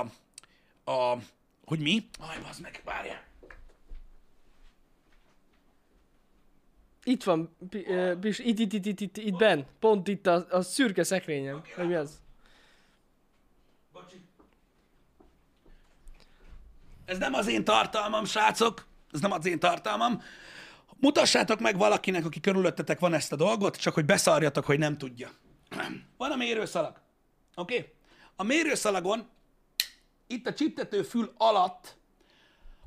[0.91, 1.18] a
[1.66, 2.07] hogy mi?
[2.20, 3.24] Aj, az meg, várjál.
[7.04, 7.58] Itt van,
[8.20, 11.62] Pis, itt, itt, itt, itt, itt, itt ben, pont itt a, a szürke szekrényem.
[11.76, 12.22] Vagy mi az?
[17.06, 18.86] Ez nem az én tartalmam, srácok.
[19.12, 20.22] Ez nem az én tartalmam.
[20.99, 25.30] Mutassátok meg valakinek, aki körülöttetek van ezt a dolgot, csak hogy beszarjatok, hogy nem tudja.
[26.18, 27.01] Van a mérőszalag.
[27.56, 27.78] Oké?
[27.78, 27.91] Okay?
[28.36, 29.30] A mérőszalagon
[30.28, 31.97] itt a csiptető fül alatt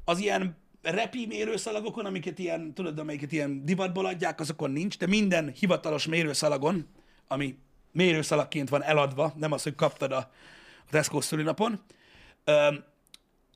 [0.05, 0.57] az ilyen
[0.91, 6.87] repi mérőszalagokon, amiket ilyen, tudod, amelyiket ilyen divatból adják, azokon nincs, de minden hivatalos mérőszalagon,
[7.29, 7.59] ami
[7.93, 11.81] mérőszalagként van eladva, nem az, hogy kaptad a, a Tesco szülinapon,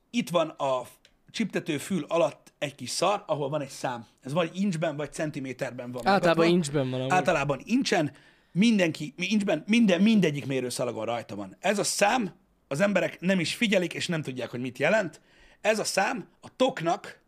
[0.09, 0.85] itt van a
[1.31, 4.05] csiptető fül alatt egy kis szar, ahol van egy szám.
[4.21, 6.07] Ez vagy incsben, vagy centiméterben van.
[6.07, 6.55] Általában megadva.
[6.55, 6.99] incsben van.
[6.99, 7.11] amúgy.
[7.11, 8.11] Általában incsen,
[8.51, 11.57] mindenki, incsben, minden, mindegyik mérőszalagon rajta van.
[11.59, 12.33] Ez a szám,
[12.67, 15.21] az emberek nem is figyelik, és nem tudják, hogy mit jelent.
[15.61, 17.20] Ez a szám a toknak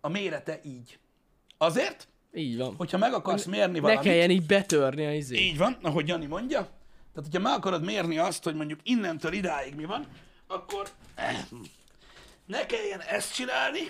[0.00, 0.98] a mérete így.
[1.58, 2.74] Azért, Így van.
[2.76, 5.36] hogyha meg akarsz mérni Ne valamit, kelljen így betörni a izé.
[5.36, 6.58] így van, ahogy Jani mondja,
[7.14, 10.06] tehát hogyha meg akarod mérni azt, hogy mondjuk innentől idáig mi van,
[10.46, 11.44] akkor eh,
[12.46, 13.80] ne kelljen ezt csinálni,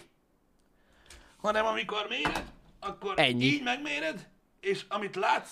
[1.37, 2.45] hanem amikor méred,
[2.81, 3.45] akkor Ennyi.
[3.45, 4.29] így megméred,
[4.61, 5.51] és amit látsz,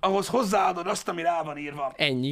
[0.00, 1.92] ahhoz hozzáadod azt, ami rá van írva.
[1.96, 2.30] Ennyi.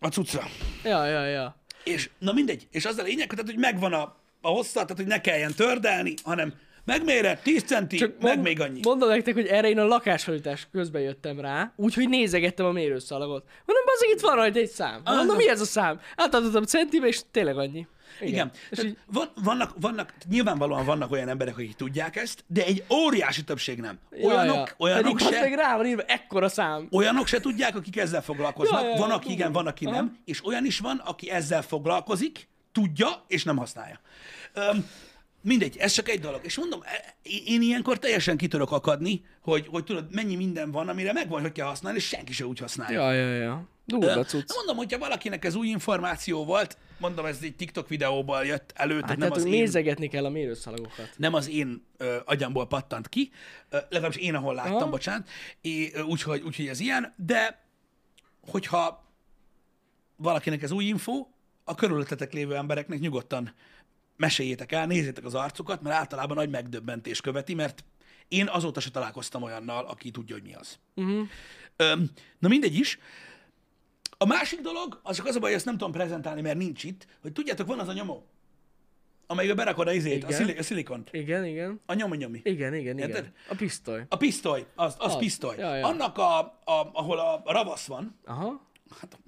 [0.00, 0.42] A cucca.
[0.84, 1.56] Ja, ja, ja.
[1.84, 5.06] És na mindegy, és az a lényeg, tehát, hogy megvan a, a hossza, tehát hogy
[5.06, 6.52] ne kelljen tördelni, hanem
[6.84, 8.80] megméred, 10 centi, Csak meg még annyi.
[8.82, 13.44] Mondom nektek, hogy erre én a lakásfelújítás közben jöttem rá, úgyhogy nézegettem a mérőszalagot.
[13.64, 15.00] Mondom, az itt van rajta egy szám.
[15.04, 16.00] Mondom, mi ez a szám?
[16.16, 17.86] Átadottam centibe, és tényleg annyi.
[18.20, 18.32] Igen.
[18.32, 18.50] Igen.
[18.70, 22.84] És Tehát így, van, vannak, vannak, nyilvánvalóan vannak olyan emberek, akik tudják ezt, de egy
[22.92, 23.98] óriási többség nem.
[24.22, 24.74] Olyanok, ja, ja.
[24.78, 26.88] olyanok, Pedig se, meg rá van írva ekkora szám.
[26.90, 28.82] olyanok se tudják, akik ezzel foglalkoznak.
[28.82, 32.48] Ja, ja, van, aki igen, van, aki nem, és olyan is van, aki ezzel foglalkozik,
[32.76, 34.00] tudja, és nem használja.
[34.52, 34.88] Öm,
[35.40, 36.40] mindegy, ez csak egy dolog.
[36.44, 37.14] És mondom, e-
[37.46, 41.52] én ilyenkor teljesen ki tudok akadni, hogy, hogy tudod, mennyi minden van, amire megvan, hogy
[41.52, 43.10] kell használni, és senki se úgy használja.
[43.10, 43.68] Ja, ja, ja.
[43.84, 44.54] Durva cucc.
[44.54, 49.08] Mondom, hogyha valakinek ez új információ volt, mondom, ez egy TikTok videóból jött elő, tehát
[49.08, 51.10] Hát nem tehát az hogy én nézegetni kell a mérőszalagokat.
[51.16, 53.30] nem az én ö, agyamból pattant ki,
[53.68, 54.88] ö, legalábbis én, ahol láttam, Aha.
[54.88, 55.28] bocsánat,
[56.06, 57.64] úgyhogy, úgyhogy ez ilyen, de
[58.50, 59.04] hogyha
[60.16, 61.26] valakinek ez új info,
[61.68, 63.54] a körülöttetek lévő embereknek nyugodtan
[64.16, 67.84] meséljétek el, nézzétek az arcukat, mert általában nagy megdöbbentés követi, mert
[68.28, 70.78] én azóta se találkoztam olyannal, aki tudja, hogy mi az.
[70.94, 71.28] Uh-huh.
[71.76, 72.98] Öm, na mindegy is.
[74.18, 76.84] A másik dolog, az csak az a baj, hogy ezt nem tudom prezentálni, mert nincs
[76.84, 78.26] itt, hogy tudjátok, van az a nyomó,
[79.26, 80.38] amelybe berakod a izét, a, Igen.
[80.40, 81.08] szili- a szilikont.
[81.12, 81.80] Igen, igen.
[81.86, 82.40] A nyomi-nyomi.
[82.44, 83.08] Igen, igen, igen.
[83.08, 83.32] Érted?
[83.48, 84.04] A pisztoly.
[84.08, 85.18] A pisztoly, az, az, Az.
[85.18, 85.56] pisztoly.
[85.56, 85.86] Ja, ja.
[85.86, 88.66] Annak, a, a, ahol a, a ravasz van, Aha.
[89.00, 89.18] hát,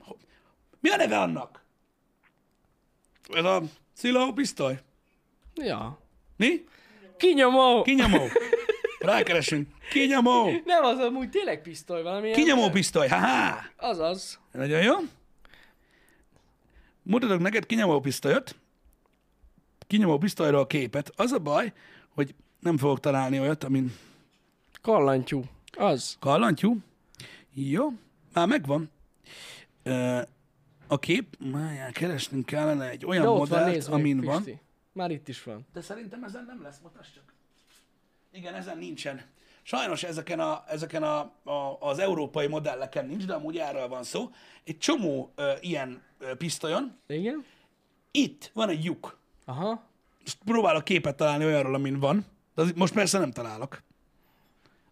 [0.80, 1.66] mi a neve annak?
[3.29, 3.62] Ez a
[3.93, 4.79] sziló pisztoly.
[5.55, 5.99] Ja.
[6.37, 6.64] Mi?
[7.16, 7.83] Kinyomó!
[7.83, 8.26] Kinyomó.
[8.99, 9.68] Rákeresünk.
[9.91, 10.51] Kinyomó.
[10.64, 12.31] Nem az amúgy tényleg pisztoly valami.
[12.31, 13.09] Kinyomó pisztoly.
[13.09, 13.59] Ha-ha.
[13.76, 14.39] Azaz.
[14.53, 14.95] Nagyon jó.
[17.03, 18.57] Mutatok neked kinyomó pisztolyot.
[19.87, 21.12] Kinyomó pisztolyról a képet.
[21.16, 21.72] Az a baj,
[22.09, 23.95] hogy nem fogok találni olyat, amin
[24.83, 25.43] Kallantyú.
[25.76, 26.16] Az.
[26.20, 26.76] kallantyú.
[27.55, 27.89] Jó,
[28.33, 28.91] már megvan.
[29.83, 30.20] Ö,
[30.89, 34.43] A kép, már keresnünk kellene egy olyan De ott van, modellt, nézd meg, amin van.
[34.43, 34.61] Pisti.
[34.93, 35.66] Már itt is van.
[35.72, 37.34] De szerintem ezen nem lesz, mutasd csak.
[38.32, 39.22] Igen, ezen nincsen.
[39.62, 41.18] Sajnos ezeken, a, ezeken a,
[41.51, 44.30] a, az európai modelleken nincs, de amúgy erről van szó.
[44.64, 46.99] Egy csomó ö, ilyen ö, pisztolyon.
[47.07, 47.45] Igen?
[48.11, 49.18] Itt van egy lyuk.
[49.45, 49.82] Aha.
[50.20, 52.24] Most próbálok képet találni olyanról, amin van.
[52.55, 53.82] De az, most persze nem találok.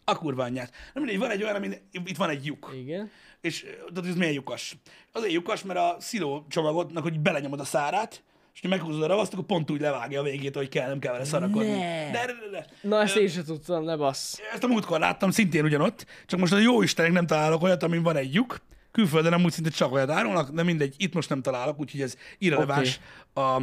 [0.09, 0.73] A kurva anyját.
[0.95, 2.73] Nem mindegy, van egy olyan, amin itt van egy lyuk.
[2.77, 3.11] Igen.
[3.41, 4.77] És tudod, ez miért lyukas?
[5.13, 8.23] Azért lyukas, mert a sziló csomagodnak, hogy belenyomod a szárát,
[8.55, 11.13] és ha meghúzod a ravaszt, akkor pont úgy levágja a végét, hogy kell, nem kell
[11.13, 11.71] vele szarakodni.
[11.71, 12.11] Ne.
[12.11, 12.67] De, de, de.
[12.81, 14.39] Na ezt én sem tudtam, ne bassz.
[14.53, 18.03] Ezt a múltkor láttam, szintén ugyanott, csak most a jó Istenek nem találok olyat, amin
[18.03, 18.57] van egy lyuk.
[18.91, 23.01] Külföldön amúgy szinte csak olyat árulnak, de mindegy, itt most nem találok, úgyhogy ez irreleváns
[23.35, 23.61] a,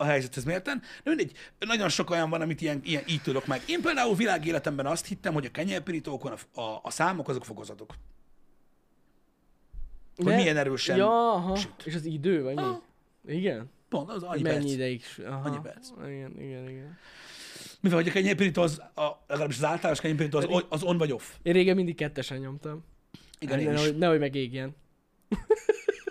[0.00, 0.82] a helyzethez mérten.
[1.02, 3.62] De mindegy, nagyon sok olyan van, amit ilyen, ilyen így tudok meg.
[3.66, 7.94] Én például világéletemben azt hittem, hogy a kenyérpirítókon a, a, a számok azok fokozatok.
[10.16, 11.56] Hogy milyen erősen Ja, aha.
[11.56, 11.72] süt.
[11.84, 12.62] És az idő, vagy mi?
[12.62, 12.82] Aha.
[13.26, 13.70] Igen?
[13.88, 14.70] Pont, az annyi Mennyi perc.
[14.72, 15.02] ideig?
[15.26, 15.48] Aha.
[15.48, 15.88] Annyi perc.
[16.06, 16.98] Igen, igen, igen.
[17.80, 21.12] Mivel hogy a kenyérpirító az, a, legalábbis az általános kenyérpirító az, Pedig- az on vagy
[21.12, 21.24] off.
[21.42, 22.84] Én régen mindig kettesen nyomtam.
[23.38, 23.74] Igen, én is.
[23.74, 24.76] nehogy, nehogy megégjen.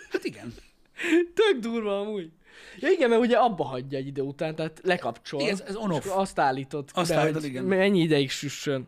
[0.10, 0.54] Hát igen.
[1.36, 2.32] Tök durva amúgy.
[2.80, 5.42] Ja igen, mert ugye abba hagyja egy idő után, tehát lekapcsol.
[5.42, 6.04] Igen, ez- ez on-off.
[6.04, 7.64] és akkor Azt állítod Azt be, állítod, igen.
[7.64, 8.88] Mennyi ideig süssön.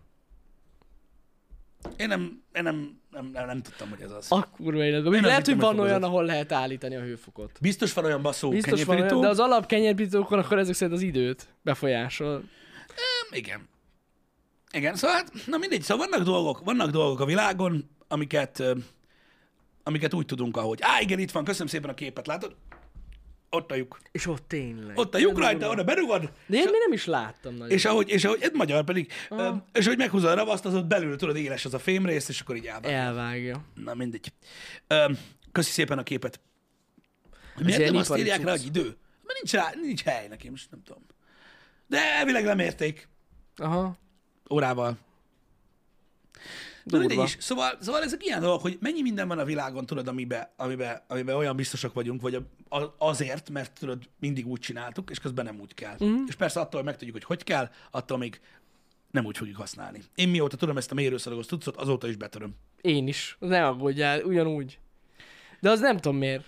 [1.97, 4.31] Én nem, én nem, nem, nem, nem tudtam, hogy ez az.
[4.31, 5.13] A kurva életben.
[5.13, 6.09] Én lehet, hogy van hogy olyan, fokozat.
[6.09, 7.51] ahol lehet állítani a hőfokot.
[7.61, 11.03] Biztos van olyan baszó Biztos van olyan, de az alap kenyérpirítókon akkor ezek szerint az
[11.03, 12.43] időt befolyásol.
[13.31, 13.69] Igen.
[14.71, 18.63] Igen, szóval hát, na mindegy, szóval vannak dolgok, vannak dolgok a világon, amiket,
[19.83, 20.79] amiket úgy tudunk, ahogy.
[20.81, 22.55] Á, igen, itt van, köszönöm szépen a képet, látod?
[23.51, 23.99] Ott a lyuk.
[24.11, 24.97] És ott tényleg.
[24.97, 27.69] Ott a lyuk Nem rajta, oda berugod, De én még nem is láttam nagyon.
[27.69, 30.85] és ahogy, és ahogy, ez magyar pedig, ö, és ahogy meghúzod a ravaszt, az ott
[30.85, 32.93] belül tudod éles az a fémrész, és akkor így elvág.
[32.93, 33.65] Elvágja.
[33.75, 34.33] Na mindegy.
[35.51, 36.39] Köszi szépen a képet.
[37.63, 38.61] Miért nem azt írják rá, cucc.
[38.61, 38.97] hogy idő?
[39.23, 41.05] Mert nincs, rá, nincs hely neki, most nem tudom.
[41.87, 43.07] De elvileg lemérték
[43.55, 43.97] Aha.
[44.51, 44.97] órával.
[46.85, 47.37] De mindegy is.
[47.39, 51.35] Szóval, szóval ezek ilyen dolgok, hogy mennyi minden van a világon, tudod, amiben, amiben, amiben
[51.35, 52.45] olyan biztosak vagyunk, vagy
[52.97, 55.95] azért, mert tudod, mindig úgy csináltuk, és közben nem úgy kell.
[56.03, 56.23] Mm.
[56.27, 58.39] És persze attól, hogy megtudjuk, hogy hogy kell, attól még
[59.11, 60.03] nem úgy fogjuk használni.
[60.15, 62.55] Én mióta tudom ezt a mérőszalagos tucot, azóta is betöröm.
[62.81, 63.37] Én is.
[63.39, 64.79] Ne aggódjál, ugyanúgy.
[65.59, 66.45] De az nem tudom miért.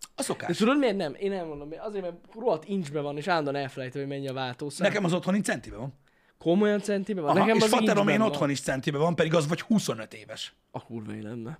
[0.00, 0.56] A De szokás.
[0.56, 1.14] tudod miért nem?
[1.18, 1.84] Én elmondom miért.
[1.84, 4.88] Azért, mert rohadt incsbe van, és állandóan elfelejtem, hogy mennyi a váltószám.
[4.88, 5.94] Nekem az otthoni centibe van.
[6.38, 7.30] Komolyan centibe van?
[7.30, 10.52] Aha, Nekem és az faterom én otthon is centibe van, pedig az vagy 25 éves.
[10.70, 11.58] A kurva lenne.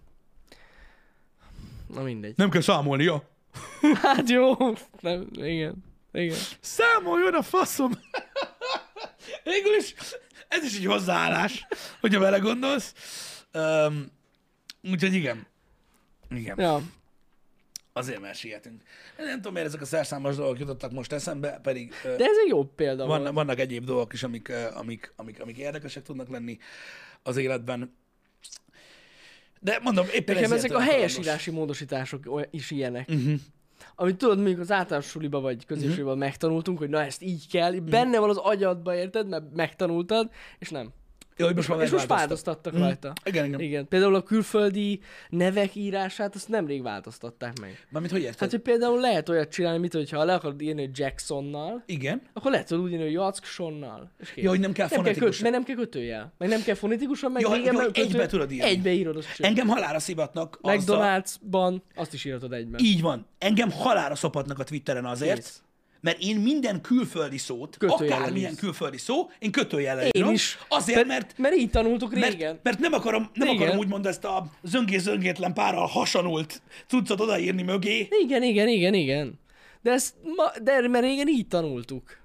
[1.94, 2.36] Na mindegy.
[2.36, 3.22] Nem kell számolni, jó?
[4.02, 4.54] Hát jó.
[5.00, 5.84] Nem, igen.
[6.12, 6.36] Igen.
[6.60, 7.92] Számoljon a faszom!
[9.44, 9.94] Végül is,
[10.48, 11.66] ez is egy hozzáállás,
[12.00, 12.94] hogyha belegondolsz.
[13.54, 14.06] Um,
[14.90, 15.46] úgyhogy igen.
[16.30, 16.60] Igen.
[16.60, 16.80] Ja.
[17.98, 18.82] Azért mert sietünk.
[19.16, 22.64] Nem tudom, miért ezek a szerszámos dolgok jutottak most eszembe, pedig De ez egy jó
[22.64, 23.34] példa vannak, volt.
[23.34, 26.58] vannak egyéb dolgok is, amik, amik, amik, amik érdekesek tudnak lenni
[27.22, 27.96] az életben.
[29.60, 33.08] De mondom, éppen Nekem ezek a helyesírási módosítások oly- is ilyenek.
[33.08, 33.40] Uh-huh.
[33.94, 36.18] Amit tudod, mondjuk az általános suliba vagy középsuliba uh-huh.
[36.18, 37.88] megtanultunk, hogy na ezt így kell, uh-huh.
[37.88, 39.28] benne van az agyadba, érted?
[39.28, 40.92] Mert megtanultad, és nem.
[41.38, 42.82] Jó, hogy most már és most változtattak Mhm.
[42.82, 43.12] rajta.
[43.24, 43.60] Igen, igen.
[43.60, 43.88] Igen.
[43.88, 47.86] Például a külföldi nevek írását, azt nemrég változtatták meg.
[47.90, 48.38] Mármint hogy érted?
[48.38, 52.22] Hát, hogy például lehet olyat csinálni, mint hogyha le akarod írni, hogy Jacksonnal, Igen.
[52.32, 54.10] akkor lehet tudod úgy írni, hogy Jacksonnal.
[54.34, 55.30] Ja, hogy nem kell nem kell, fonetikus.
[55.34, 56.32] köt, mert nem kell kötőjel.
[56.38, 58.68] Meg nem kell fonetikusan, meg régen ja, meg hogy egybe kötő- tudod írni.
[58.68, 59.44] Egybe írod, azt cső.
[59.44, 62.80] Engem halára szivatnak McDonald'sban azt is írhatod egyben.
[62.84, 65.62] így van, engem halára szopatnak a Twitteren azért, Kész.
[66.08, 68.60] Mert én minden külföldi szót, akármilyen írsz.
[68.60, 70.32] külföldi szó, én kötőjellel Én írom.
[70.32, 70.58] is.
[70.68, 72.30] Azért, mert, mert, mert így tanultuk régen.
[72.52, 73.60] mert, mert nem akarom, nem Igen.
[73.62, 78.08] akarom úgymond ezt a zöngés-zöngétlen párral hasanult cuccot odaírni mögé.
[78.10, 79.40] Igen, igen, igen, igen.
[79.82, 82.18] De ezt ma, de mert régen így tanultuk.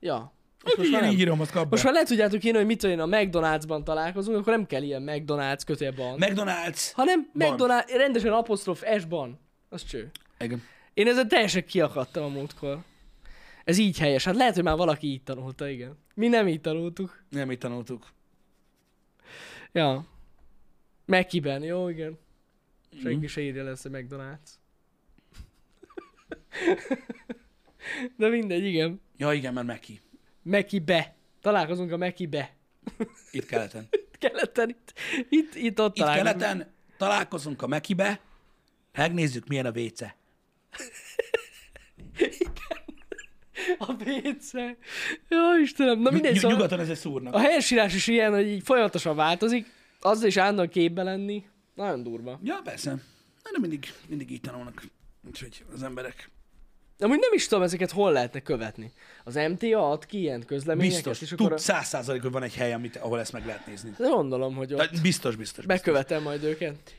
[0.00, 0.32] Ja.
[0.64, 1.14] És Most már én nem.
[1.16, 1.70] így írom, azt kap.
[1.70, 4.82] Most már le tudjátok írni, hogy mit tudom én, a McDonald'sban találkozunk, akkor nem kell
[4.82, 6.18] ilyen McDonald's kötélban.
[6.20, 6.90] McDonald's.
[6.92, 7.54] hanem Ban.
[7.56, 9.40] McDonald's, rendesen apostrof S-ban.
[9.68, 10.10] Az cső.
[10.40, 10.62] Igen.
[10.94, 12.78] Én ezen teljesen kiakadtam a múltkor.
[13.70, 14.24] Ez így helyes.
[14.24, 15.98] Hát lehet, hogy már valaki így tanulta, igen.
[16.14, 17.24] Mi nem így tanultuk.
[17.28, 18.06] Nem így tanultuk.
[19.72, 20.06] Ja.
[21.06, 22.18] Mekiben, jó, igen.
[23.02, 24.50] Senki se írja lesz, hogy McDonald's.
[28.16, 29.00] De mindegy, igen.
[29.16, 30.00] Ja, igen, mert Meki.
[30.42, 31.14] Mekibe.
[31.40, 32.54] Találkozunk a Mekibe.
[33.30, 33.88] Itt keleten.
[34.18, 34.92] Keleten, itt,
[35.28, 36.38] itt, itt ott Itt találkozunk.
[36.40, 38.20] keleten találkozunk a Mekibe,
[38.92, 40.16] megnézzük, milyen a véce.
[43.98, 44.52] A WC.
[45.28, 46.00] Jó, Istenem.
[46.00, 47.34] Na mindegy, Ny- szóval nyugaton ezzel szúrnak.
[47.34, 49.66] a helyesírás is ilyen, hogy így folyamatosan változik.
[50.00, 51.44] Azzal is állandóan képbe lenni.
[51.74, 52.40] Nagyon durva.
[52.42, 52.90] Ja, persze.
[53.42, 54.82] Na, de mindig, mindig így tanulnak.
[55.28, 56.30] Úgyhogy az emberek.
[56.98, 58.92] Amúgy nem is tudom, ezeket hol lehetne követni.
[59.24, 61.20] Az MTA ad ki ilyen közleményeket, Biztos.
[61.22, 61.48] és akkor...
[61.48, 63.90] Tud száz százalék, hogy van egy hely, amit, ahol ezt meg lehet nézni.
[63.98, 65.36] De gondolom, hogy ott De biztos, biztos.
[65.36, 65.64] biztos.
[65.66, 66.94] bekövetem majd őket.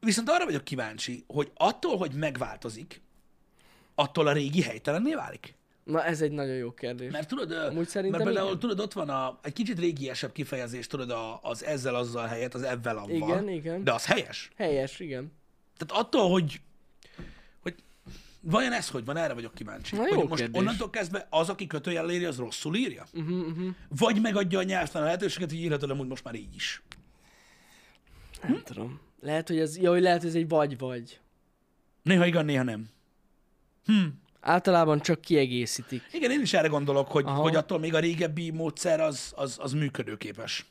[0.00, 3.00] Viszont arra vagyok kíváncsi, hogy attól, hogy megváltozik,
[3.96, 5.54] attól a régi helytelenné válik?
[5.84, 7.12] Na, ez egy nagyon jó kérdés.
[7.12, 8.58] Mert tudod, Amúgy mert például igen.
[8.58, 12.62] tudod, ott van a, egy kicsit régiesebb kifejezés, tudod, a, az ezzel azzal helyett, az
[12.62, 13.16] evvel avval.
[13.16, 13.84] Igen, igen.
[13.84, 14.50] De az helyes.
[14.56, 15.32] Helyes, igen.
[15.76, 16.60] Tehát attól, hogy,
[17.62, 17.74] hogy
[18.40, 19.96] vajon ez hogy van, erre vagyok kíváncsi.
[19.96, 20.60] Na, hogy jó most kérdés.
[20.60, 23.06] onnantól kezdve az, aki kötőjel írja, az rosszul írja?
[23.12, 23.74] Uh-huh, uh-huh.
[23.88, 26.82] Vagy megadja a nyelvtelen a lehetőséget, hogy írhatod amúgy most már így is.
[28.42, 28.62] Nem hm?
[28.64, 29.00] tudom.
[29.20, 31.20] Lehet, hogy ez, jó, hogy lehet, hogy ez egy vagy-vagy.
[32.02, 32.94] Néha igen, néha nem.
[34.40, 36.02] Általában csak kiegészítik.
[36.12, 37.40] Igen, én is erre gondolok, hogy, Aha.
[37.40, 40.66] hogy attól még a régebbi módszer az, az, az működőképes.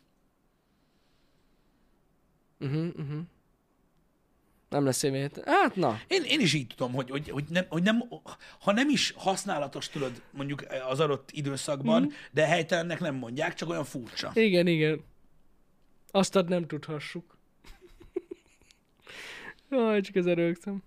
[2.59, 3.19] Uh-huh, uh-huh.
[4.69, 5.41] Nem lesz évét.
[5.45, 5.99] Hát na.
[6.07, 8.03] Én, én is így tudom, hogy, hogy, hogy, nem, hogy nem,
[8.59, 12.07] ha nem is használatos, tudod, mondjuk az adott időszakban, mm.
[12.31, 14.31] de helytelennek nem mondják, csak olyan furcsa.
[14.33, 15.03] Igen, igen.
[16.11, 17.37] Azt ad nem tudhassuk.
[19.69, 20.83] Jaj, csak ezen rögtem.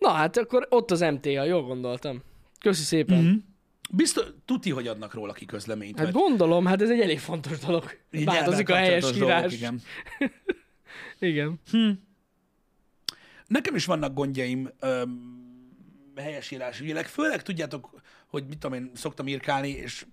[0.00, 2.22] Na hát akkor ott az MTA, jól gondoltam.
[2.60, 3.18] Köszi szépen.
[3.18, 3.26] Mhm.
[3.26, 3.38] Mm-hmm.
[3.92, 5.98] Biztos, tuti, hogy adnak róla ki közleményt.
[5.98, 7.84] Hát vagy gondolom, hát ez egy elég fontos dolog.
[8.10, 9.52] így Változik a helyes írás.
[9.54, 9.80] Igen.
[11.18, 11.60] igen.
[13.46, 15.40] Nekem is vannak gondjaim öm,
[16.16, 20.06] helyesírás ügyileg, főleg tudjátok, hogy mit tudom én, szoktam írkálni, és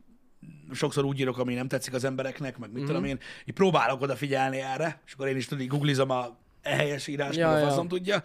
[0.71, 2.85] sokszor úgy írok, ami nem tetszik az embereknek, meg mit mm.
[2.85, 7.35] tudom én, így próbálok odafigyelni erre, és akkor én is így googlizom a helyes írás,
[7.35, 8.23] Ja, ja, tudja.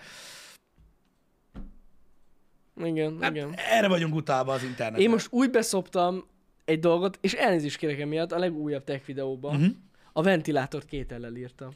[2.85, 3.55] Igen, Hát igen.
[3.71, 5.01] erre vagyunk utálva az interneten.
[5.01, 6.25] Én most úgy beszoptam
[6.65, 9.57] egy dolgot, és elnézést kérek emiatt a legújabb tech videóban.
[9.57, 9.69] Mhm.
[10.13, 11.71] A ventilátort két ellel írtam.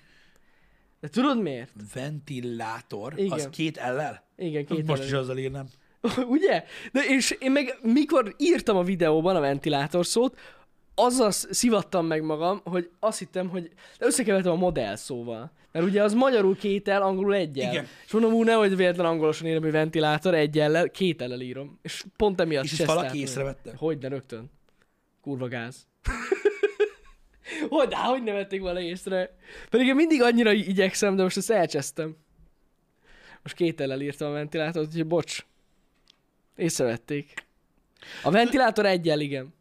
[1.01, 1.71] De tudod miért?
[1.95, 3.31] Ventilátor, Igen.
[3.33, 4.25] az két ellel?
[4.37, 5.21] Igen, két Most is ellel.
[5.21, 5.67] azzal írnám.
[6.29, 6.65] Ugye?
[6.93, 10.39] De és én meg mikor írtam a videóban a ventilátor szót,
[10.99, 15.51] azzal sz- szivattam meg magam, hogy azt hittem, hogy de összekevertem a modell szóval.
[15.73, 17.71] Mert ugye az magyarul kétel, angolul egyel.
[17.73, 17.87] Igen.
[18.07, 21.79] És mondom, úgy nehogy véletlen angolosan írom, hogy ventilátor, egyellel, kétellel írom.
[21.83, 23.73] És pont emiatt És ezt valaki észrevette?
[23.77, 24.51] Hogy ne rögtön.
[25.23, 25.87] Kurva gáz.
[27.69, 29.37] hogy, de hogy ne vették volna észre?
[29.71, 32.17] Pedig én mindig annyira igyekszem, de most ezt elcsesztem.
[33.43, 35.47] Most két ellel írtam a ventilátort, úgyhogy bocs.
[36.57, 37.47] Észrevették.
[38.23, 39.55] A ventilátor egyel, igen.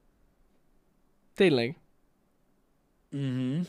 [1.36, 1.78] Tényleg.
[3.10, 3.60] Mhm.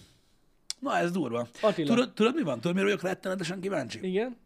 [0.79, 1.49] Na, ez durva.
[1.61, 1.89] Attila.
[1.89, 2.61] Tudod, tudod, mi van?
[2.61, 3.99] Tudod, mire vagyok rettenetesen kíváncsi?
[4.03, 4.37] Igen?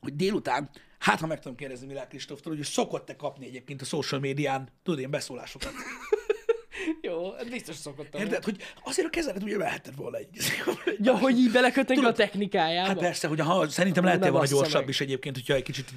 [0.00, 4.20] Hogy délután, hát ha meg tudom kérdezni Milák Kristóftól, hogy szokott-e kapni egyébként a social
[4.20, 5.72] médián, tudod, ilyen beszólásokat.
[7.00, 8.20] Jó, ez biztos szokottam.
[8.20, 8.44] Érted?
[8.44, 10.28] Hogy azért a kezelet ugye vehetted volna egy.
[11.02, 12.88] Ja, hogy így belekötnek a technikájába?
[12.88, 14.88] Hát persze, hogy ha, szerintem lehet volna gyorsabb meg.
[14.88, 15.90] is egyébként, hogyha egy kicsit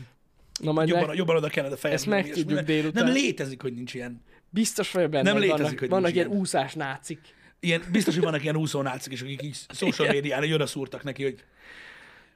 [0.59, 2.15] Na majd jobban, meg, jobban oda kellene fejezni.
[2.15, 3.03] Ezt megtudjuk délután.
[3.03, 4.21] Nem létezik, hogy nincs ilyen.
[4.53, 6.39] Biztos vagyok benne, Nem létezik, vannak, hogy vannak ilyen ilyen.
[6.39, 7.19] úszás nácik.
[7.59, 7.83] ilyen.
[7.91, 11.43] Biztos, hogy vannak ilyen úszónácik is, akik így social médián oda szúrtak neki, hogy,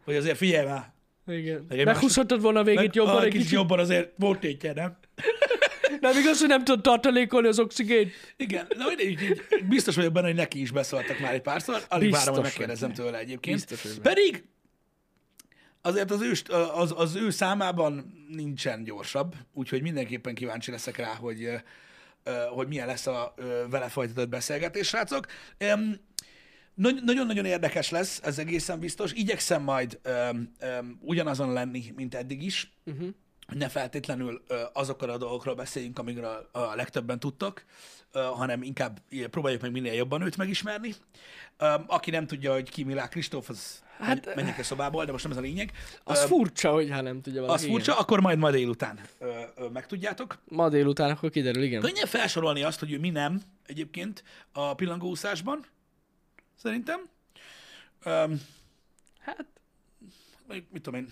[0.06, 0.92] hogy azért figyelj már.
[1.28, 1.66] Igen.
[1.70, 3.50] Meg egy Meghúzhattad volna a végét Meg- jobban egy kicsit.
[3.50, 4.98] jobban azért volt tétje, nem?
[6.02, 8.12] Nem igaz, hogy nem tudod tartalékolni az oxigént?
[8.38, 11.82] Igen, de így, így biztos vagyok benne, hogy neki is beszóltak már egy párszor.
[11.90, 13.56] Alig Biztos várom, hogy megkérdezem tőle egyébként.
[13.68, 13.94] Biztos.
[14.02, 14.44] Pedig
[15.82, 16.32] azért az ő,
[16.74, 21.50] az, az ő számában nincsen gyorsabb, úgyhogy mindenképpen kíváncsi leszek rá, hogy,
[22.50, 23.34] hogy milyen lesz a
[23.70, 25.26] vele folytatott beszélgetés, srácok.
[27.04, 29.12] Nagyon-nagyon érdekes lesz, ez egészen biztos.
[29.14, 32.72] Igyekszem majd öm, öm, ugyanazon lenni, mint eddig is.
[32.86, 33.08] Uh-huh.
[33.48, 37.66] ne feltétlenül ö, azokról a dolgokról beszéljünk, amikről a legtöbben tudtak,
[38.12, 39.00] ö, hanem inkább
[39.30, 40.94] próbáljuk meg minél jobban őt megismerni.
[41.58, 45.24] Ö, Aki nem tudja, hogy ki Milák Kristóf, az hát, menjek a szobából, de most
[45.24, 45.72] nem ez a lényeg.
[46.04, 47.64] Az Ö, furcsa, hogy ha nem tudja valaki.
[47.64, 50.38] az furcsa, akkor majd ma délután ö, ö, megtudjátok.
[50.46, 50.58] Igen.
[50.58, 51.82] Ma délután akkor kiderül, igen.
[51.82, 55.66] Könnyen felsorolni azt, hogy mi nem egyébként a pillangóúszásban,
[56.56, 57.00] szerintem.
[58.04, 58.42] Öm,
[59.20, 59.46] Hát,
[60.48, 61.08] mondjuk, mit tudom én,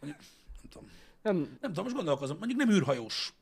[0.00, 0.22] mondjuk,
[0.62, 0.88] nem tudom,
[1.22, 3.32] nem, nem tudom, most gondolkozom, mondjuk nem űrhajós.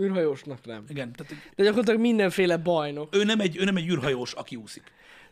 [0.00, 0.84] űrhajósnak nem.
[0.88, 3.14] Igen, tehát De gyakorlatilag mindenféle bajnok.
[3.16, 4.82] ő nem egy, ő nem egy űrhajós, aki úszik.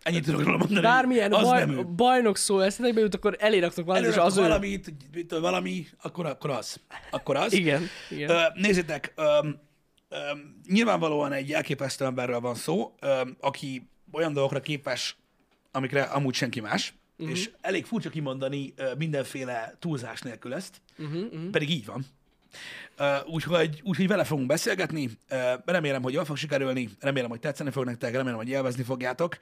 [0.04, 0.80] Ennyit tudok róla mondani.
[0.80, 1.84] Bármilyen az baj, nem ő.
[1.84, 4.40] bajnok szó eszetekbe jut, akkor eléraktok valamit, és az ő.
[4.40, 6.80] valamit, tudom, valami, akkor, akkor az.
[7.10, 7.52] Akkor az.
[7.52, 8.30] Igen, igen.
[8.30, 9.60] Ö, nézzétek, öm,
[10.08, 15.16] öm, nyilvánvalóan egy elképesztő emberről van szó, öm, aki olyan dolgokra képes,
[15.70, 17.36] amikre amúgy senki más, uh-huh.
[17.36, 21.50] és elég furcsa kimondani ö, mindenféle túlzás nélkül ezt, Uh-huh, uh-huh.
[21.50, 22.06] pedig így van.
[23.26, 25.10] Úgyhogy, úgyhogy vele fogunk beszélgetni.
[25.28, 29.38] Ö, Remélem, hogy jól fog sikerülni, remélem, hogy tetszeni fog nektek, remélem, hogy élvezni fogjátok.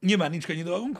[0.00, 0.98] Nyilván nincs könnyű dolgunk,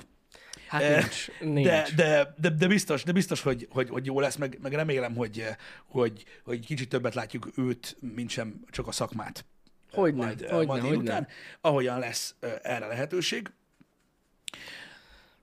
[0.69, 1.27] Hát Eh, nincs.
[1.41, 1.67] nincs.
[1.67, 5.15] de, de, de, de, biztos, de biztos hogy, hogy, hogy jó lesz, meg, meg remélem,
[5.15, 5.45] hogy,
[5.87, 9.45] hogy, hogy kicsit többet látjuk őt, mint sem csak a szakmát.
[9.93, 10.89] Hogyne, majd, hogyne, majd hogyne.
[10.89, 11.29] délután,
[11.61, 13.51] ahogyan lesz erre lehetőség.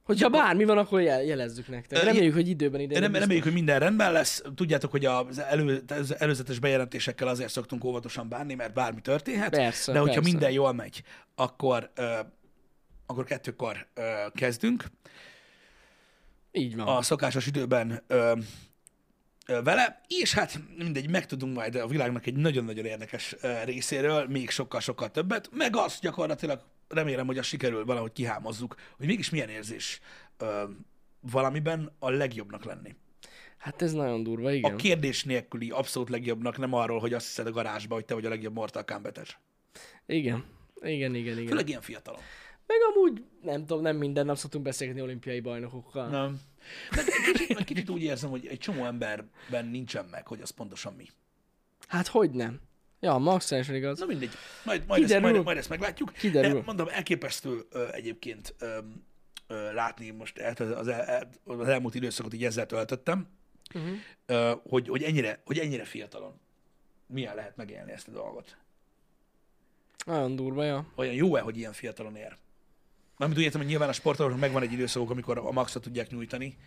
[0.07, 2.03] Hogyha bármi van, akkor jel- jelezzük nektek.
[2.03, 2.99] Reméljük, hogy időben ide.
[2.99, 4.43] Rem, reméljük, hogy minden rendben lesz.
[4.55, 9.49] Tudjátok, hogy az, elő, az előzetes bejelentésekkel azért szoktunk óvatosan bánni, mert bármi történhet.
[9.49, 10.29] Persze, de hogyha persze.
[10.29, 11.03] minden jól megy,
[11.35, 12.19] akkor, ö,
[13.05, 14.03] akkor kettőkor ö,
[14.33, 14.83] kezdünk.
[16.51, 16.87] Így van.
[16.87, 18.33] a szokásos időben ö,
[19.63, 23.35] vele, és hát mindegy, megtudunk majd a világnak egy nagyon-nagyon érdekes
[23.65, 29.29] részéről, még sokkal-sokkal többet, meg azt gyakorlatilag remélem, hogy azt sikerül valahogy kihámozzuk, hogy mégis
[29.29, 29.99] milyen érzés
[30.37, 30.63] ö,
[31.19, 32.95] valamiben a legjobbnak lenni.
[33.57, 34.77] Hát ez nagyon durva, A igen.
[34.77, 38.29] kérdés nélküli abszolút legjobbnak, nem arról, hogy azt hiszed a garázsba, hogy te vagy a
[38.29, 39.39] legjobb Mortal Kombat-es.
[40.05, 40.45] Igen.
[40.81, 41.47] Igen, igen, igen.
[41.47, 42.21] Főleg ilyen fiatalon.
[42.67, 46.09] Meg amúgy, nem tudom, nem minden nap szoktunk beszélgetni olimpiai bajnokokkal.
[46.09, 46.41] Nem.
[46.91, 51.05] Egy kicsit, kicsit úgy érzem, hogy egy csomó emberben nincsen meg, hogy az pontosan mi.
[51.87, 52.59] Hát hogy nem?
[52.99, 53.99] Ja, maximálisan igaz.
[53.99, 54.29] Na mindegy,
[54.65, 56.13] majd, majd, ezt, majd, majd ezt meglátjuk.
[56.13, 56.53] Kiderül.
[56.53, 58.77] De mondom, elképesztő ö, egyébként ö,
[59.47, 63.27] ö, látni most el- az, el, az elmúlt időszakot így ezzel töltöttem,
[63.75, 63.95] Uh-huh.
[64.25, 66.39] ö, hogy, hogy, ennyire, hogy ennyire fiatalon
[67.07, 68.57] milyen lehet megélni ezt a dolgot.
[70.05, 70.85] Nagyon durva, ja.
[70.95, 72.37] Olyan jó-e, hogy ilyen fiatalon ér?
[73.17, 76.57] Mármint úgy értem, hogy nyilván a sportolóknak megvan egy időszakok, amikor a maxot tudják nyújtani.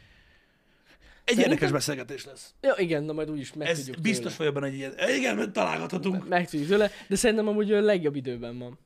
[1.24, 2.54] Egy Szerintem- érdekes beszélgetés lesz.
[2.60, 4.36] Ja, igen, na majd úgyis Ez megtudjuk biztos tőle.
[4.36, 6.28] vagyok benne, hogy ilyen, igen, mert találgathatunk.
[6.28, 8.78] Megtudjuk tőle, de szerintem amúgy a legjobb időben van.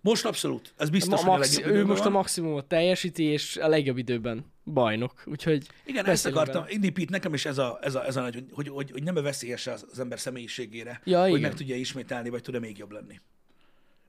[0.00, 0.74] Most abszolút.
[0.76, 2.12] Ez biztos, hogy a maxi- legjobb ő időben most a van.
[2.12, 5.22] maximumot teljesíti, és a legjobb időben bajnok.
[5.26, 6.62] Úgyhogy Igen, ezt akartam.
[6.62, 6.74] vele.
[6.74, 9.02] Indy Pete, nekem is ez a, ez a, ez a nagy, hogy, hogy, hogy, hogy
[9.02, 11.40] nem veszélyes az, az ember személyiségére, Ja, hogy igen.
[11.40, 13.20] meg tudja ismételni, vagy tud-e még jobb lenni.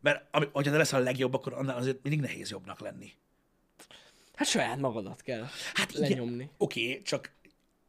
[0.02, 3.12] Mert ami, hogyha te leszel a legjobb, akkor annál azért mindig nehéz jobbnak lenni.
[4.36, 6.50] Hát saját magadat kell Hát lenyomni.
[6.58, 7.32] oké, csak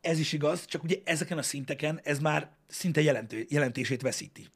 [0.06, 4.46] ez is igaz, csak ugye ezeken a szinteken ez már szinte jelentő, jelentését veszíti.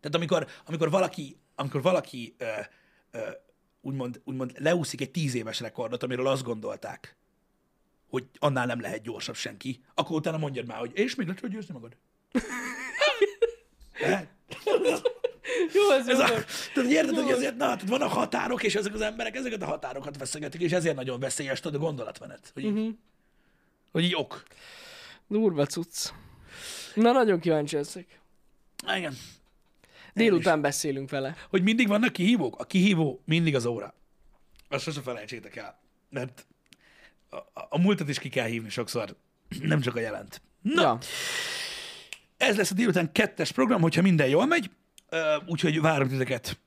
[0.00, 2.46] Tehát amikor, amikor valaki, amikor valaki ö,
[3.10, 3.18] ö,
[3.80, 7.16] úgymond, úgymond leúszik egy tíz éves rekordot, amiről azt gondolták,
[8.08, 11.50] hogy annál nem lehet gyorsabb senki, akkor utána mondjad már, hogy és még le tudod
[11.50, 11.96] győzni magad.
[15.72, 16.24] Jó, ez, Ez jó.
[16.24, 16.28] a,
[16.74, 20.18] tehát érted, hogy ezért, na, tehát vannak határok, és ezek az emberek ezeket a határokat
[20.18, 22.50] veszegetik, és ezért nagyon veszélyes, tudod, a gondolatmenet.
[22.54, 22.88] Hogy, Mhm.
[23.94, 24.42] Hogy így ok.
[25.26, 26.08] Durva cucc.
[26.94, 28.20] Na, nagyon kíváncsi leszek.
[28.96, 29.16] Igen.
[30.14, 31.36] Délután beszélünk vele.
[31.50, 32.58] Hogy mindig vannak kihívók?
[32.60, 33.94] A kihívó mindig az óra.
[34.68, 35.80] Azt sose felejtsétek el.
[36.10, 36.46] Mert
[37.30, 39.16] a, a, a múltat is ki kell hívni sokszor,
[39.60, 40.42] nem csak a jelent.
[40.62, 40.98] Na, Ja.
[42.36, 44.70] ez lesz a délután kettes program, hogyha minden jól megy,
[45.46, 46.58] úgyhogy várom titeket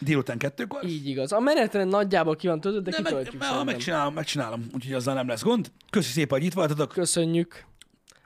[0.00, 0.84] délután kettőkor.
[0.84, 1.32] Így igaz.
[1.32, 4.92] A menetrend nagyjából ki van töltött, de De meg, kitöltjük me, ha megcsinálom, megcsinálom, úgyhogy
[4.92, 5.70] azzal nem lesz gond.
[5.90, 6.92] Köszi szépen, hogy itt voltatok.
[6.92, 7.64] Köszönjük.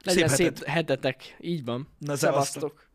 [0.04, 0.68] Legyen Szép szép, hetet.
[0.68, 1.36] hetetek.
[1.40, 1.88] Így van.
[1.98, 2.16] Na.
[2.16, 2.88] Szevasztok.